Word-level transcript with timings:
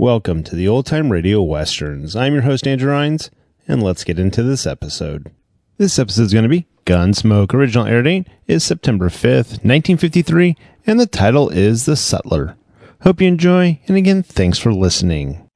Welcome 0.00 0.44
to 0.44 0.56
the 0.56 0.66
Old 0.66 0.86
Time 0.86 1.12
Radio 1.12 1.42
Westerns. 1.42 2.16
I'm 2.16 2.32
your 2.32 2.40
host, 2.40 2.66
Andrew 2.66 2.90
Rhynes, 2.90 3.28
and 3.68 3.82
let's 3.82 4.02
get 4.02 4.18
into 4.18 4.42
this 4.42 4.66
episode. 4.66 5.30
This 5.76 5.98
episode 5.98 6.22
is 6.22 6.32
going 6.32 6.44
to 6.44 6.48
be 6.48 6.66
Gunsmoke. 6.86 7.52
Original 7.52 7.84
air 7.84 8.02
date 8.02 8.26
is 8.46 8.64
September 8.64 9.10
5th, 9.10 9.60
1953, 9.60 10.56
and 10.86 10.98
the 10.98 11.06
title 11.06 11.50
is 11.50 11.84
The 11.84 11.96
Sutler. 11.96 12.56
Hope 13.02 13.20
you 13.20 13.28
enjoy, 13.28 13.78
and 13.88 13.98
again, 13.98 14.22
thanks 14.22 14.58
for 14.58 14.72
listening. 14.72 15.46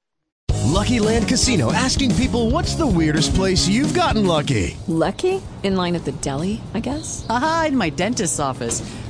Lucky 0.67 1.01
Land 1.01 1.27
Casino 1.27 1.73
asking 1.73 2.15
people 2.17 2.51
what's 2.51 2.75
the 2.75 2.87
weirdest 2.87 3.35
place 3.35 3.67
you've 3.67 3.95
gotten 3.95 4.27
lucky? 4.27 4.77
Lucky? 4.89 5.41
In 5.63 5.75
line 5.75 5.95
at 5.97 6.05
the 6.05 6.13
deli, 6.13 6.61
I 6.75 6.81
guess? 6.81 7.25
Aha, 7.31 7.67
in 7.69 7.79
my 7.79 7.89
dentist's 7.89 8.41
office. 8.41 8.83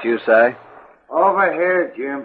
That 0.00 0.08
you, 0.08 0.18
Si? 0.24 0.56
Over 1.10 1.52
here, 1.52 1.92
Jim. 1.96 2.24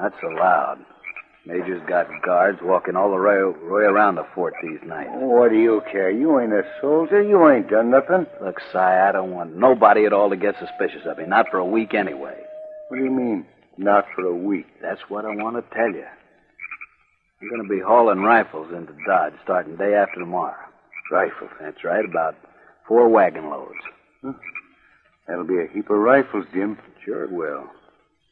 That's 0.00 0.14
loud. 0.22 0.78
Major's 1.46 1.82
got 1.88 2.06
guards 2.24 2.58
walking 2.62 2.96
all 2.96 3.10
the 3.10 3.16
way, 3.16 3.70
way 3.70 3.82
around 3.82 4.16
the 4.16 4.26
fort 4.34 4.54
these 4.62 4.80
nights. 4.84 5.10
What 5.14 5.50
do 5.50 5.56
you 5.56 5.80
care? 5.90 6.10
You 6.10 6.40
ain't 6.40 6.52
a 6.52 6.62
soldier. 6.80 7.22
You 7.22 7.48
ain't 7.48 7.70
done 7.70 7.90
nothing. 7.90 8.26
Look, 8.42 8.60
Si, 8.72 8.78
I 8.78 9.12
don't 9.12 9.32
want 9.32 9.56
nobody 9.56 10.06
at 10.06 10.12
all 10.12 10.28
to 10.30 10.36
get 10.36 10.54
suspicious 10.58 11.06
of 11.06 11.18
me. 11.18 11.24
Not 11.26 11.46
for 11.50 11.58
a 11.58 11.64
week 11.64 11.94
anyway. 11.94 12.36
What 12.88 12.98
do 12.98 13.04
you 13.04 13.10
mean? 13.10 13.46
Not 13.78 14.04
for 14.14 14.26
a 14.26 14.36
week. 14.36 14.66
That's 14.82 15.00
what 15.08 15.24
I 15.24 15.34
want 15.34 15.56
to 15.56 15.74
tell 15.74 15.90
you. 15.90 16.06
I'm 17.42 17.48
going 17.48 17.62
to 17.62 17.68
be 17.68 17.80
hauling 17.80 18.20
rifles 18.20 18.72
into 18.72 18.92
Dodge 19.06 19.34
starting 19.42 19.76
day 19.76 19.94
after 19.94 20.20
tomorrow. 20.20 20.56
Rifles? 21.10 21.50
That's 21.60 21.84
right, 21.84 22.04
about 22.04 22.34
four 22.88 23.08
wagon 23.08 23.50
loads. 23.50 23.74
Huh. 24.26 24.32
That'll 25.28 25.44
be 25.44 25.58
a 25.58 25.72
heap 25.72 25.88
of 25.90 25.98
rifles, 25.98 26.46
Jim. 26.52 26.78
Sure 27.04 27.24
it 27.24 27.30
will. 27.30 27.64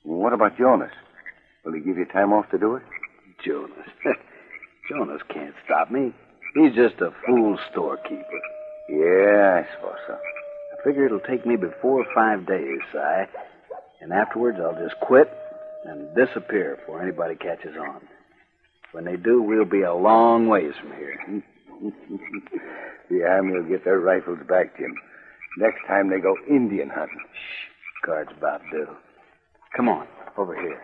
What 0.02 0.32
about 0.32 0.58
Jonas? 0.58 0.90
Will 1.64 1.72
he 1.72 1.80
give 1.80 1.96
you 1.96 2.04
time 2.04 2.32
off 2.32 2.50
to 2.50 2.58
do 2.58 2.74
it? 2.74 2.82
Jonas. 3.44 3.88
Jonas 4.88 5.22
can't 5.32 5.54
stop 5.64 5.90
me. 5.90 6.12
He's 6.54 6.74
just 6.74 7.00
a 7.00 7.10
fool 7.26 7.58
storekeeper. 7.70 8.40
Yeah, 8.88 9.62
I 9.62 9.74
suppose 9.74 9.98
so. 10.06 10.14
I 10.14 10.84
figure 10.84 11.06
it'll 11.06 11.20
take 11.20 11.46
me 11.46 11.56
before 11.56 12.04
five 12.14 12.46
days, 12.46 12.80
Si. 12.92 12.98
And 14.00 14.12
afterwards, 14.12 14.58
I'll 14.60 14.74
just 14.80 15.00
quit 15.00 15.32
and 15.84 16.14
disappear 16.14 16.76
before 16.76 17.02
anybody 17.02 17.36
catches 17.36 17.76
on. 17.76 18.00
When 18.92 19.04
they 19.04 19.16
do, 19.16 19.42
we'll 19.42 19.64
be 19.64 19.82
a 19.82 19.94
long 19.94 20.48
ways 20.48 20.74
from 20.80 20.92
here. 20.92 21.42
the 23.10 23.24
army 23.24 23.52
will 23.52 23.68
get 23.68 23.84
their 23.84 23.98
rifles 23.98 24.38
back, 24.48 24.76
Jim. 24.76 24.94
Next 25.58 25.86
time 25.86 26.10
they 26.10 26.20
go 26.20 26.34
Indian 26.48 26.88
hunting. 26.88 27.20
Shh. 27.32 28.06
Guard's 28.06 28.32
Bob 28.40 28.60
due. 28.70 28.88
Come 29.76 29.88
on, 29.88 30.06
over 30.36 30.54
here. 30.54 30.80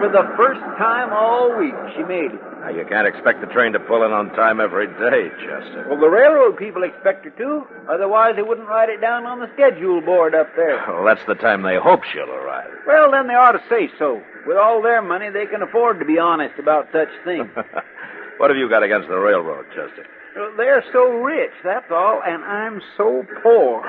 For 0.00 0.08
the 0.08 0.24
first 0.36 0.60
time 0.80 1.12
all 1.12 1.52
week. 1.60 1.76
She 1.94 2.02
made 2.02 2.32
it. 2.32 2.40
Now, 2.60 2.70
you 2.70 2.84
can't 2.88 3.06
expect 3.06 3.40
the 3.40 3.46
train 3.46 3.72
to 3.72 3.80
pull 3.80 4.02
in 4.02 4.12
on 4.12 4.30
time 4.32 4.60
every 4.60 4.86
day, 4.86 5.28
Chester. 5.44 5.86
Well, 5.88 6.00
the 6.00 6.08
railroad 6.08 6.56
people 6.56 6.82
expect 6.82 7.24
her 7.24 7.30
to. 7.30 7.66
Otherwise, 7.88 8.36
they 8.36 8.42
wouldn't 8.42 8.68
write 8.68 8.88
it 8.88 9.00
down 9.00 9.26
on 9.26 9.40
the 9.40 9.50
schedule 9.54 10.00
board 10.00 10.34
up 10.34 10.48
there. 10.56 10.80
Well, 10.90 11.04
that's 11.04 11.24
the 11.26 11.34
time 11.34 11.62
they 11.62 11.76
hope 11.76 12.02
she'll 12.04 12.30
arrive. 12.30 12.68
Well, 12.86 13.10
then 13.12 13.28
they 13.28 13.34
ought 13.34 13.52
to 13.52 13.62
say 13.68 13.88
so. 13.98 14.20
With 14.46 14.56
all 14.56 14.82
their 14.82 15.00
money, 15.00 15.30
they 15.30 15.46
can 15.46 15.62
afford 15.62 15.98
to 16.00 16.04
be 16.04 16.18
honest 16.18 16.58
about 16.58 16.88
such 16.92 17.08
things. 17.24 17.48
what 18.38 18.50
have 18.50 18.56
you 18.56 18.68
got 18.68 18.82
against 18.82 19.08
the 19.08 19.16
railroad, 19.16 19.66
Chester? 19.68 20.06
Well, 20.36 20.52
they're 20.56 20.84
so 20.92 21.08
rich, 21.10 21.52
that's 21.64 21.90
all, 21.90 22.22
and 22.24 22.44
I'm 22.44 22.80
so 22.96 23.24
poor. 23.42 23.82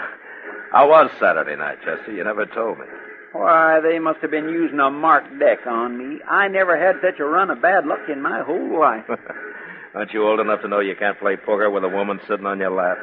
How 0.72 0.90
was 0.90 1.12
Saturday 1.19 1.56
night, 1.56 1.80
Chester? 1.84 2.13
You 2.13 2.24
never 2.24 2.46
told 2.46 2.80
me. 2.80 2.86
Why, 3.31 3.80
they 3.81 4.00
must 4.00 4.19
have 4.22 4.31
been 4.31 4.50
using 4.50 4.80
a 4.80 4.89
marked 4.92 5.39
deck 5.39 5.66
on 5.66 5.98
me. 5.98 6.19
I 6.30 6.48
never 6.48 6.78
had 6.78 6.95
such 7.01 7.19
a 7.19 7.25
run 7.25 7.50
of 7.50 7.62
bad 7.62 7.86
luck 7.86 8.10
in 8.12 8.22
my 8.22 8.42
whole 8.42 8.80
life. 8.80 9.06
Aren't 9.95 10.13
you 10.13 10.28
old 10.28 10.39
enough 10.39 10.62
to 10.62 10.68
know 10.68 10.80
you 10.80 10.95
can't 10.95 11.19
play 11.19 11.36
poker 11.36 11.69
with 11.69 11.83
a 11.83 11.89
woman 11.89 12.19
sitting 12.28 12.45
on 12.45 12.60
your 12.60 12.72
lap? 12.72 12.98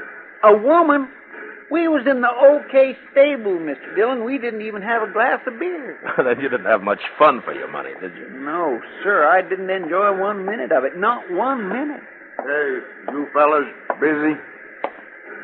A 0.44 0.56
woman? 0.56 1.08
We 1.70 1.86
was 1.86 2.06
in 2.08 2.22
the 2.22 2.32
OK 2.32 2.96
stable, 3.12 3.60
Mr. 3.60 3.94
Dillon. 3.94 4.24
We 4.24 4.38
didn't 4.38 4.62
even 4.62 4.80
have 4.80 5.02
a 5.02 5.12
glass 5.12 5.40
of 5.46 5.58
beer. 5.58 6.00
then 6.16 6.40
you 6.40 6.48
didn't 6.48 6.66
have 6.66 6.82
much 6.82 7.00
fun 7.18 7.42
for 7.42 7.52
your 7.52 7.68
money, 7.70 7.92
did 8.00 8.16
you? 8.16 8.28
No, 8.40 8.80
sir. 9.02 9.28
I 9.28 9.42
didn't 9.42 9.68
enjoy 9.68 10.16
one 10.18 10.46
minute 10.46 10.72
of 10.72 10.84
it. 10.84 10.96
Not 10.96 11.30
one 11.30 11.68
minute. 11.68 12.00
Hey, 12.40 12.78
you 13.12 13.26
fellas 13.34 13.68
busy? 14.00 14.32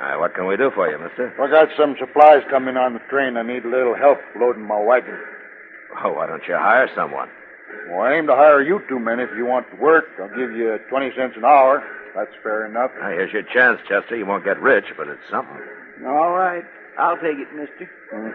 Uh, 0.05 0.19
what 0.19 0.35
can 0.35 0.47
we 0.47 0.57
do 0.57 0.71
for 0.75 0.91
you, 0.91 0.99
mister? 0.99 1.33
I 1.41 1.49
got 1.49 1.69
some 1.79 1.97
supplies 1.99 2.43
coming 2.51 2.77
on 2.77 2.93
the 2.93 3.01
train. 3.09 3.37
I 3.39 3.43
need 3.43 3.65
a 3.65 3.69
little 3.71 3.95
help 3.97 4.19
loading 4.39 4.67
my 4.67 4.79
wagon. 4.79 5.17
Oh, 6.05 6.13
why 6.13 6.27
don't 6.27 6.43
you 6.47 6.57
hire 6.57 6.91
someone? 6.95 7.29
Well, 7.89 8.03
I 8.03 8.13
aim 8.15 8.27
to 8.27 8.35
hire 8.35 8.61
you 8.61 8.81
two 8.89 8.99
men 8.99 9.19
if 9.19 9.31
you 9.37 9.47
want 9.47 9.71
to 9.71 9.77
work. 9.77 10.05
I'll 10.21 10.29
give 10.29 10.53
you 10.53 10.77
20 10.91 11.11
cents 11.17 11.35
an 11.37 11.45
hour. 11.45 11.83
That's 12.15 12.35
fair 12.43 12.67
enough. 12.67 12.91
Now, 13.01 13.09
here's 13.09 13.33
your 13.33 13.45
chance, 13.45 13.81
Chester. 13.89 14.17
You 14.17 14.27
won't 14.27 14.45
get 14.45 14.61
rich, 14.61 14.85
but 14.97 15.09
it's 15.09 15.25
something. 15.31 15.61
All 16.07 16.33
right. 16.37 16.65
I'll 16.99 17.17
take 17.17 17.39
it, 17.41 17.49
mister. 17.55 17.89
Hmm. 18.13 18.29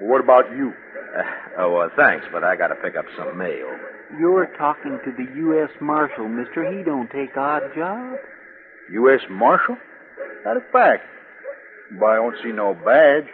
Well, 0.00 0.10
what 0.10 0.20
about 0.20 0.50
you? 0.50 0.72
Uh, 1.16 1.22
oh, 1.58 1.72
well, 1.72 1.90
thanks, 1.96 2.26
but 2.32 2.42
I 2.42 2.56
got 2.56 2.68
to 2.68 2.76
pick 2.76 2.96
up 2.96 3.06
some 3.16 3.38
mail. 3.38 3.70
You're 4.18 4.50
talking 4.58 4.98
to 5.04 5.12
the 5.12 5.30
U.S. 5.36 5.70
Marshal, 5.80 6.28
mister. 6.28 6.66
He 6.76 6.82
don't 6.82 7.10
take 7.10 7.36
odd 7.36 7.62
jobs. 7.76 8.18
U.S. 8.90 9.20
Marshal? 9.30 9.76
That 10.44 10.56
a 10.56 10.60
fact. 10.72 11.04
But 11.98 12.06
I 12.06 12.16
don't 12.16 12.36
see 12.42 12.52
no 12.52 12.74
badge. 12.74 13.28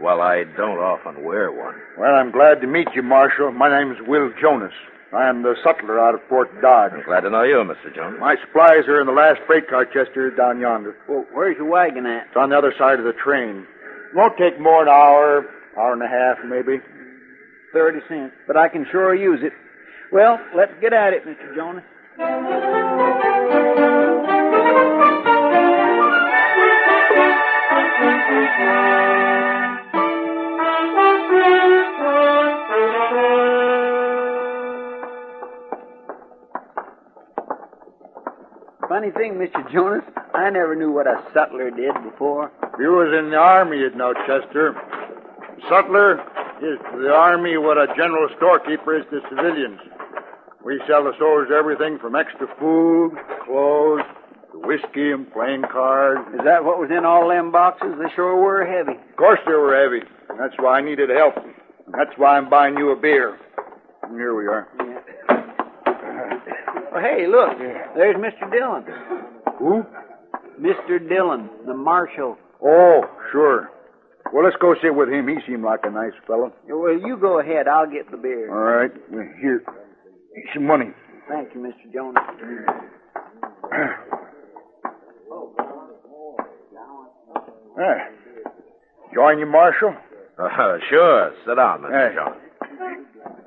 Well, 0.00 0.20
I 0.20 0.44
don't 0.56 0.78
often 0.78 1.24
wear 1.24 1.50
one. 1.52 1.74
Well, 1.98 2.14
I'm 2.14 2.30
glad 2.30 2.60
to 2.60 2.66
meet 2.66 2.88
you, 2.94 3.02
Marshal. 3.02 3.50
My 3.52 3.68
name's 3.68 3.98
Will 4.06 4.30
Jonas. 4.40 4.72
I 5.12 5.28
am 5.28 5.42
the 5.42 5.54
sutler 5.62 6.00
out 6.00 6.14
of 6.14 6.20
Fort 6.28 6.50
Dodge. 6.60 6.92
I'm 6.92 7.04
glad 7.04 7.20
to 7.20 7.30
know 7.30 7.44
you, 7.44 7.56
Mr. 7.56 7.94
Jonas. 7.94 8.18
My 8.20 8.36
supplies 8.44 8.86
are 8.88 9.00
in 9.00 9.06
the 9.06 9.12
last 9.12 9.40
freight 9.46 9.68
car, 9.68 9.84
Chester, 9.86 10.30
down 10.30 10.60
yonder. 10.60 10.96
Well, 11.08 11.24
where's 11.32 11.56
your 11.56 11.66
wagon 11.68 12.04
at? 12.06 12.26
It's 12.28 12.36
on 12.36 12.50
the 12.50 12.58
other 12.58 12.74
side 12.76 12.98
of 12.98 13.04
the 13.04 13.12
train. 13.12 13.66
It 14.10 14.16
Won't 14.16 14.36
take 14.36 14.58
more 14.60 14.84
than 14.84 14.92
an 14.92 14.98
hour, 15.00 15.46
hour 15.78 15.92
and 15.92 16.02
a 16.02 16.08
half, 16.08 16.38
maybe. 16.44 16.80
Thirty 17.72 18.00
cents. 18.08 18.34
But 18.46 18.56
I 18.56 18.68
can 18.68 18.86
sure 18.90 19.14
use 19.14 19.40
it. 19.42 19.52
Well, 20.12 20.38
let's 20.56 20.72
get 20.80 20.92
at 20.92 21.12
it, 21.12 21.24
Mr. 21.24 21.54
Jonas. 21.54 21.84
Funny 39.04 39.28
thing, 39.28 39.34
Mr. 39.34 39.70
Jonas, 39.70 40.02
I 40.32 40.48
never 40.48 40.74
knew 40.74 40.90
what 40.90 41.06
a 41.06 41.22
sutler 41.34 41.70
did 41.70 41.92
before. 42.02 42.50
You 42.78 42.88
was 42.92 43.12
in 43.12 43.28
the 43.28 43.36
army, 43.36 43.76
you'd 43.76 43.96
know, 43.96 44.14
Chester. 44.24 44.72
Sutler 45.68 46.24
is 46.64 46.80
to 46.90 47.02
the 47.02 47.12
army 47.12 47.58
what 47.58 47.76
a 47.76 47.86
general 47.96 48.30
storekeeper 48.38 48.96
is 48.96 49.04
to 49.10 49.20
civilians. 49.28 49.78
We 50.64 50.80
sell 50.88 51.04
the 51.04 51.12
soldiers 51.18 51.52
everything 51.52 51.98
from 51.98 52.16
extra 52.16 52.48
food, 52.58 53.12
clothes, 53.44 54.08
to 54.52 54.58
whiskey 54.64 55.12
and 55.12 55.30
playing 55.30 55.64
cards. 55.70 56.24
Is 56.32 56.40
that 56.44 56.64
what 56.64 56.78
was 56.78 56.88
in 56.88 57.04
all 57.04 57.28
them 57.28 57.52
boxes? 57.52 57.92
They 58.00 58.08
sure 58.16 58.40
were 58.40 58.64
heavy. 58.64 58.96
Of 58.96 59.16
course 59.16 59.40
they 59.44 59.52
were 59.52 59.76
heavy. 59.76 60.08
That's 60.40 60.54
why 60.56 60.78
I 60.78 60.80
needed 60.80 61.10
help. 61.10 61.34
That's 61.92 62.16
why 62.16 62.38
I'm 62.38 62.48
buying 62.48 62.78
you 62.78 62.88
a 62.92 62.96
beer. 62.96 63.36
And 64.02 64.16
here 64.16 64.34
we 64.34 64.46
are. 64.46 64.66
Well, 66.94 67.02
hey, 67.02 67.26
look. 67.26 67.58
There's 67.96 68.14
Mr. 68.16 68.48
Dillon. 68.52 68.84
Who? 69.58 69.82
Mr. 70.60 71.08
Dillon, 71.08 71.50
the 71.66 71.74
marshal. 71.74 72.36
Oh, 72.64 73.00
sure. 73.32 73.68
Well, 74.32 74.44
let's 74.44 74.56
go 74.60 74.74
sit 74.80 74.94
with 74.94 75.08
him. 75.08 75.26
He 75.26 75.36
seemed 75.46 75.64
like 75.64 75.80
a 75.82 75.90
nice 75.90 76.12
fellow. 76.26 76.52
Well, 76.68 76.96
you 76.96 77.16
go 77.20 77.40
ahead. 77.40 77.66
I'll 77.66 77.90
get 77.90 78.10
the 78.12 78.16
beer. 78.16 78.48
All 78.48 78.62
right. 78.62 78.92
Here. 79.10 79.62
Here's 80.34 80.48
some 80.54 80.66
money. 80.66 80.92
Thank 81.28 81.48
you, 81.54 81.60
Mr. 81.60 81.92
Jonas. 81.92 82.22
Ah. 87.76 88.06
Join 89.12 89.40
you, 89.40 89.46
Marshal? 89.46 89.96
Uh, 90.38 90.48
sure. 90.90 91.32
Sit 91.44 91.56
down, 91.56 91.80
Mr. 91.82 91.90
Hey. 92.10 92.14
Jonas. 92.14 92.43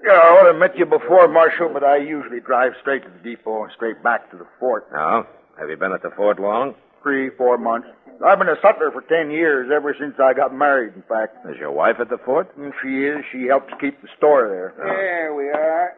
Yeah, 0.04 0.14
I 0.14 0.28
ought 0.30 0.44
to 0.44 0.52
have 0.54 0.60
met 0.60 0.78
you 0.78 0.86
before, 0.86 1.28
Marshal, 1.28 1.70
but 1.74 1.84
I 1.84 1.98
usually 1.98 2.40
drive 2.40 2.74
straight 2.82 3.04
to 3.04 3.10
the 3.10 3.20
depot 3.20 3.64
and 3.64 3.72
straight 3.76 4.02
back 4.04 4.30
to 4.32 4.38
the 4.38 4.46
fort. 4.60 4.88
Now, 4.94 5.28
have 5.60 5.70
you 5.70 5.78
been 5.78 5.92
at 5.92 6.02
the 6.02 6.12
fort 6.16 6.40
long? 6.40 6.76
Three, 7.04 7.30
four 7.38 7.58
months. 7.58 7.88
I've 8.26 8.40
been 8.40 8.50
a 8.50 8.56
sutler 8.62 8.90
for 8.92 9.02
ten 9.02 9.30
years, 9.32 9.70
ever 9.74 9.96
since 10.00 10.16
I 10.20 10.34
got 10.34 10.54
married, 10.56 10.94
in 10.96 11.04
fact. 11.04 11.38
Is 11.50 11.58
your 11.60 11.72
wife 11.72 11.98
at 12.00 12.10
the 12.10 12.18
fort? 12.26 12.56
And 12.58 12.74
she 12.82 13.04
is. 13.06 13.24
She 13.32 13.44
helps 13.46 13.72
keep 13.80 14.02
the 14.02 14.08
store 14.18 14.50
there. 14.50 14.74
There 14.78 15.34
we 15.36 15.50
are. 15.50 15.96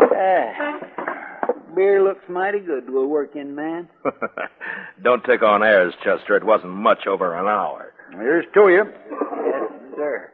Ah, 0.00 0.78
beer 1.74 2.02
looks 2.04 2.22
mighty 2.28 2.60
good 2.60 2.86
to 2.86 2.98
a 3.00 3.06
working 3.06 3.54
man. 3.54 3.88
Don't 5.02 5.24
take 5.24 5.42
on 5.42 5.62
airs, 5.62 5.92
Chester. 6.04 6.36
It 6.36 6.44
wasn't 6.44 6.72
much 6.72 7.06
over 7.06 7.34
an 7.36 7.46
hour. 7.46 7.92
Here's 8.12 8.44
to 8.54 8.68
you. 8.68 8.84
Yes, 9.44 9.70
sir. 9.96 10.30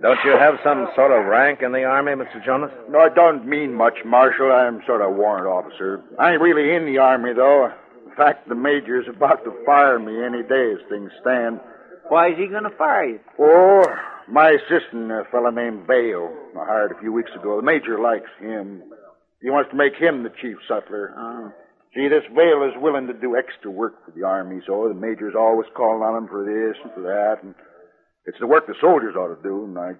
Don't 0.00 0.18
you 0.24 0.30
have 0.30 0.54
some 0.62 0.86
sort 0.94 1.10
of 1.10 1.26
rank 1.26 1.60
in 1.62 1.72
the 1.72 1.82
army, 1.82 2.12
Mr. 2.12 2.44
Jonas? 2.44 2.70
No, 2.88 3.00
I 3.00 3.08
don't 3.08 3.46
mean 3.46 3.74
much, 3.74 3.94
Marshal. 4.04 4.52
I'm 4.52 4.80
sort 4.86 5.02
of 5.02 5.08
a 5.08 5.12
warrant 5.12 5.46
officer. 5.46 6.04
I 6.18 6.32
ain't 6.32 6.40
really 6.40 6.74
in 6.74 6.86
the 6.86 6.98
army, 6.98 7.32
though. 7.34 7.72
In 8.06 8.14
fact, 8.16 8.48
the 8.48 8.54
major's 8.54 9.06
about 9.08 9.42
to 9.44 9.52
fire 9.66 9.98
me 9.98 10.24
any 10.24 10.42
day 10.42 10.72
as 10.72 10.88
things 10.88 11.10
stand. 11.20 11.58
Why 12.08 12.30
is 12.30 12.38
he 12.38 12.46
going 12.46 12.62
to 12.62 12.76
fire 12.78 13.06
you? 13.06 13.20
Oh, 13.40 13.84
my 14.30 14.50
assistant, 14.50 15.10
a 15.10 15.24
fella 15.32 15.50
named 15.50 15.86
Vale, 15.86 16.30
I 16.54 16.64
hired 16.64 16.92
a 16.92 17.00
few 17.00 17.12
weeks 17.12 17.30
ago. 17.34 17.56
The 17.56 17.66
major 17.66 17.98
likes 17.98 18.30
him. 18.40 18.82
He 19.42 19.50
wants 19.50 19.70
to 19.70 19.76
make 19.76 19.94
him 19.96 20.22
the 20.22 20.32
chief 20.40 20.56
sutler. 20.68 21.14
Oh. 21.16 21.52
See, 21.94 22.06
this 22.06 22.24
Vale 22.34 22.70
is 22.70 22.82
willing 22.82 23.06
to 23.08 23.14
do 23.14 23.36
extra 23.36 23.70
work 23.70 24.04
for 24.04 24.12
the 24.12 24.22
army, 24.24 24.60
so 24.66 24.86
the 24.86 24.94
major's 24.94 25.34
always 25.34 25.66
calling 25.74 26.02
on 26.02 26.22
him 26.22 26.28
for 26.28 26.44
this 26.44 26.76
and 26.84 26.92
for 26.92 27.02
that, 27.02 27.42
and 27.42 27.54
it's 28.28 28.38
the 28.38 28.46
work 28.46 28.66
the 28.66 28.74
soldiers 28.78 29.16
ought 29.16 29.34
to 29.34 29.42
do, 29.42 29.64
and 29.64 29.78
I 29.78 29.92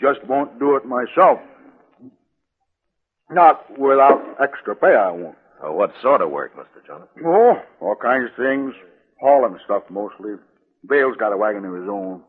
just 0.00 0.24
won't 0.26 0.58
do 0.58 0.76
it 0.76 0.86
myself. 0.86 1.38
Not 3.30 3.78
without 3.78 4.22
extra 4.42 4.74
pay, 4.74 4.94
I 4.96 5.10
won't. 5.10 5.36
Oh, 5.62 5.72
what 5.72 5.92
sort 6.00 6.22
of 6.22 6.30
work, 6.30 6.56
Mr. 6.56 6.86
Jonas? 6.86 7.08
Oh, 7.24 7.54
all 7.80 7.96
kinds 8.00 8.30
of 8.30 8.36
things. 8.36 8.72
Hauling 9.20 9.58
stuff 9.64 9.82
mostly. 9.90 10.32
Vale's 10.84 11.16
got 11.18 11.32
a 11.32 11.36
wagon 11.36 11.64
of 11.64 11.74
his 11.74 11.88
own. 11.88 12.22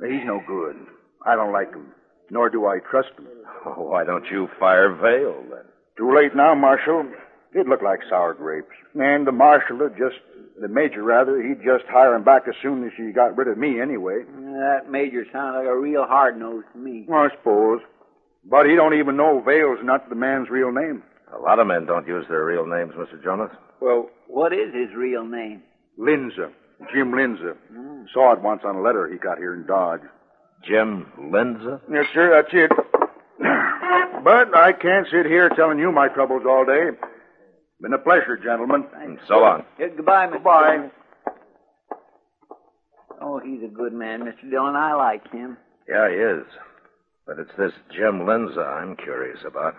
He's 0.00 0.24
no 0.24 0.40
good. 0.46 0.76
I 1.26 1.36
don't 1.36 1.52
like 1.52 1.72
him, 1.72 1.92
nor 2.30 2.48
do 2.48 2.66
I 2.66 2.78
trust 2.90 3.10
him. 3.18 3.26
Oh, 3.66 3.82
why 3.90 4.04
don't 4.04 4.26
you 4.30 4.48
fire 4.58 4.94
Vale, 4.94 5.42
then? 5.50 5.64
Too 5.98 6.14
late 6.14 6.34
now, 6.34 6.54
Marshal. 6.54 7.04
He'd 7.52 7.68
look 7.68 7.82
like 7.82 8.00
sour 8.08 8.34
grapes. 8.34 8.74
And 8.94 9.26
the 9.26 9.32
marshal 9.32 9.78
would 9.78 9.96
just, 9.96 10.16
the 10.60 10.68
major 10.68 11.02
rather, 11.02 11.42
he'd 11.42 11.62
just 11.64 11.84
hire 11.88 12.14
him 12.14 12.24
back 12.24 12.42
as 12.48 12.54
soon 12.62 12.84
as 12.84 12.92
he 12.96 13.12
got 13.12 13.36
rid 13.36 13.48
of 13.48 13.58
me 13.58 13.80
anyway. 13.80 14.24
That 14.26 14.90
major 14.90 15.24
sounds 15.32 15.56
like 15.58 15.66
a 15.66 15.76
real 15.78 16.04
hard 16.06 16.38
nose 16.38 16.64
to 16.72 16.78
me. 16.78 17.06
I 17.12 17.28
suppose. 17.36 17.80
But 18.44 18.66
he 18.66 18.76
don't 18.76 18.94
even 18.94 19.16
know 19.16 19.40
Vale's 19.44 19.78
not 19.82 20.08
the 20.08 20.14
man's 20.14 20.50
real 20.50 20.70
name. 20.70 21.02
A 21.34 21.38
lot 21.38 21.58
of 21.58 21.66
men 21.66 21.86
don't 21.86 22.06
use 22.06 22.24
their 22.28 22.44
real 22.44 22.66
names, 22.66 22.92
Mr. 22.94 23.22
Jonas. 23.22 23.50
Well, 23.80 24.08
what 24.28 24.52
is 24.52 24.72
his 24.72 24.94
real 24.96 25.24
name? 25.24 25.62
Linza. 25.98 26.52
Jim 26.92 27.12
Linza. 27.12 27.56
Hmm. 27.72 28.04
Saw 28.12 28.32
it 28.32 28.40
once 28.40 28.62
on 28.64 28.76
a 28.76 28.80
letter 28.82 29.08
he 29.10 29.18
got 29.18 29.38
here 29.38 29.54
in 29.54 29.66
Dodge. 29.66 30.02
Jim 30.62 31.06
Linza? 31.18 31.80
Yes, 31.90 32.06
sir, 32.14 32.30
that's 32.30 32.54
it. 32.54 32.70
but 34.24 34.56
I 34.56 34.72
can't 34.72 35.06
sit 35.10 35.26
here 35.26 35.48
telling 35.50 35.78
you 35.78 35.90
my 35.90 36.08
troubles 36.08 36.42
all 36.48 36.64
day. 36.64 36.90
Been 37.80 37.92
a 37.92 37.98
pleasure, 37.98 38.36
gentlemen. 38.42 38.86
Thanks. 38.92 39.22
So 39.28 39.38
long. 39.38 39.64
Yeah, 39.78 39.88
goodbye, 39.96 40.26
Mr. 40.26 40.32
Goodbye. 40.32 40.88
Oh, 43.20 43.38
he's 43.38 43.62
a 43.62 43.68
good 43.68 43.92
man, 43.92 44.20
Mr. 44.22 44.50
Dillon. 44.50 44.76
I 44.76 44.94
like 44.94 45.30
him. 45.30 45.56
Yeah, 45.88 46.08
he 46.08 46.16
is. 46.16 46.44
But 47.26 47.38
it's 47.38 47.50
this 47.58 47.72
Jim 47.92 48.20
Linza 48.20 48.64
I'm 48.66 48.96
curious 48.96 49.40
about. 49.46 49.74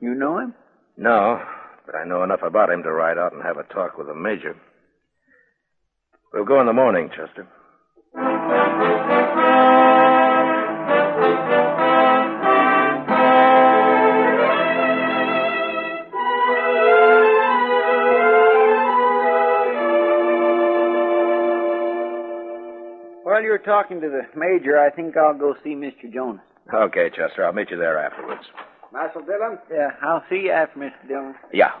You 0.00 0.14
know 0.14 0.38
him? 0.38 0.54
No, 0.96 1.40
but 1.86 1.94
I 1.94 2.04
know 2.04 2.22
enough 2.22 2.42
about 2.42 2.70
him 2.70 2.82
to 2.84 2.92
ride 2.92 3.18
out 3.18 3.32
and 3.32 3.42
have 3.42 3.56
a 3.56 3.64
talk 3.74 3.98
with 3.98 4.06
the 4.06 4.14
major. 4.14 4.56
We'll 6.32 6.44
go 6.44 6.60
in 6.60 6.66
the 6.66 6.72
morning, 6.72 7.08
Chester. 7.10 7.46
Talking 23.64 24.00
to 24.00 24.08
the 24.08 24.22
major, 24.38 24.78
I 24.78 24.90
think 24.90 25.16
I'll 25.16 25.36
go 25.38 25.54
see 25.64 25.70
Mr. 25.74 26.12
Jonas. 26.12 26.42
Okay, 26.72 27.10
Chester. 27.10 27.44
I'll 27.44 27.52
meet 27.52 27.70
you 27.70 27.76
there 27.76 27.98
afterwards. 27.98 28.42
Marshal 28.92 29.22
Dillon? 29.22 29.58
Yeah, 29.70 29.88
I'll 30.02 30.22
see 30.28 30.42
you 30.44 30.50
after, 30.50 30.78
Mr. 30.78 31.08
Dillon. 31.08 31.34
Yeah. 31.52 31.72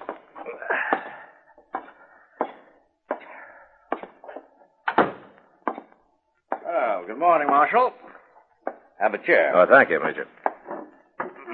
Well, 6.64 7.04
good 7.06 7.18
morning, 7.18 7.48
Marshal. 7.48 7.92
Have 9.00 9.14
a 9.14 9.18
chair. 9.18 9.52
Oh, 9.54 9.66
thank 9.68 9.90
you, 9.90 10.00
Major. 10.02 10.26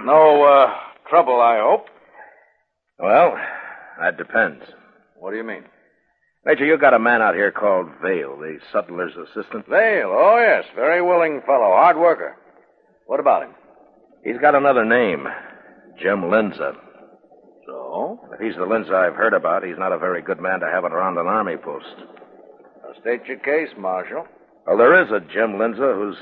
No 0.05 0.45
uh, 0.45 0.75
trouble, 1.09 1.41
I 1.41 1.59
hope. 1.59 1.87
Well, 2.99 3.37
that 4.01 4.17
depends. 4.17 4.65
What 5.19 5.31
do 5.31 5.37
you 5.37 5.45
mean? 5.45 5.65
Major, 6.49 6.65
you 6.65 6.79
got 6.79 6.95
a 6.95 6.99
man 6.99 7.21
out 7.21 7.35
here 7.35 7.53
called 7.53 7.91
Vale, 8.01 8.39
the 8.39 8.59
sutler's 8.73 9.13
assistant. 9.15 9.69
Vale, 9.69 10.09
oh 10.09 10.39
yes, 10.39 10.65
very 10.75 11.03
willing 11.03 11.43
fellow, 11.45 11.77
hard 11.77 11.99
worker. 11.99 12.39
What 13.05 13.21
about 13.21 13.43
him? 13.43 13.55
He's 14.25 14.39
got 14.39 14.55
another 14.55 14.83
name, 14.83 15.29
Jim 16.01 16.23
Linza. 16.23 16.75
So? 17.67 18.19
If 18.33 18.41
he's 18.41 18.55
the 18.55 18.63
Linza 18.63 18.95
I've 18.95 19.15
heard 19.15 19.35
about, 19.35 19.63
he's 19.63 19.77
not 19.77 19.93
a 19.93 19.99
very 19.99 20.23
good 20.23 20.41
man 20.41 20.61
to 20.61 20.71
have 20.73 20.85
around 20.85 21.19
an 21.19 21.27
army 21.27 21.59
post. 21.59 21.85
Now 22.83 22.99
state 22.99 23.27
your 23.27 23.41
case, 23.41 23.77
Marshal. 23.77 24.27
Well, 24.67 24.79
there 24.79 25.03
is 25.03 25.11
a 25.13 25.21
Jim 25.21 25.59
Linza 25.59 25.95
who's 25.95 26.17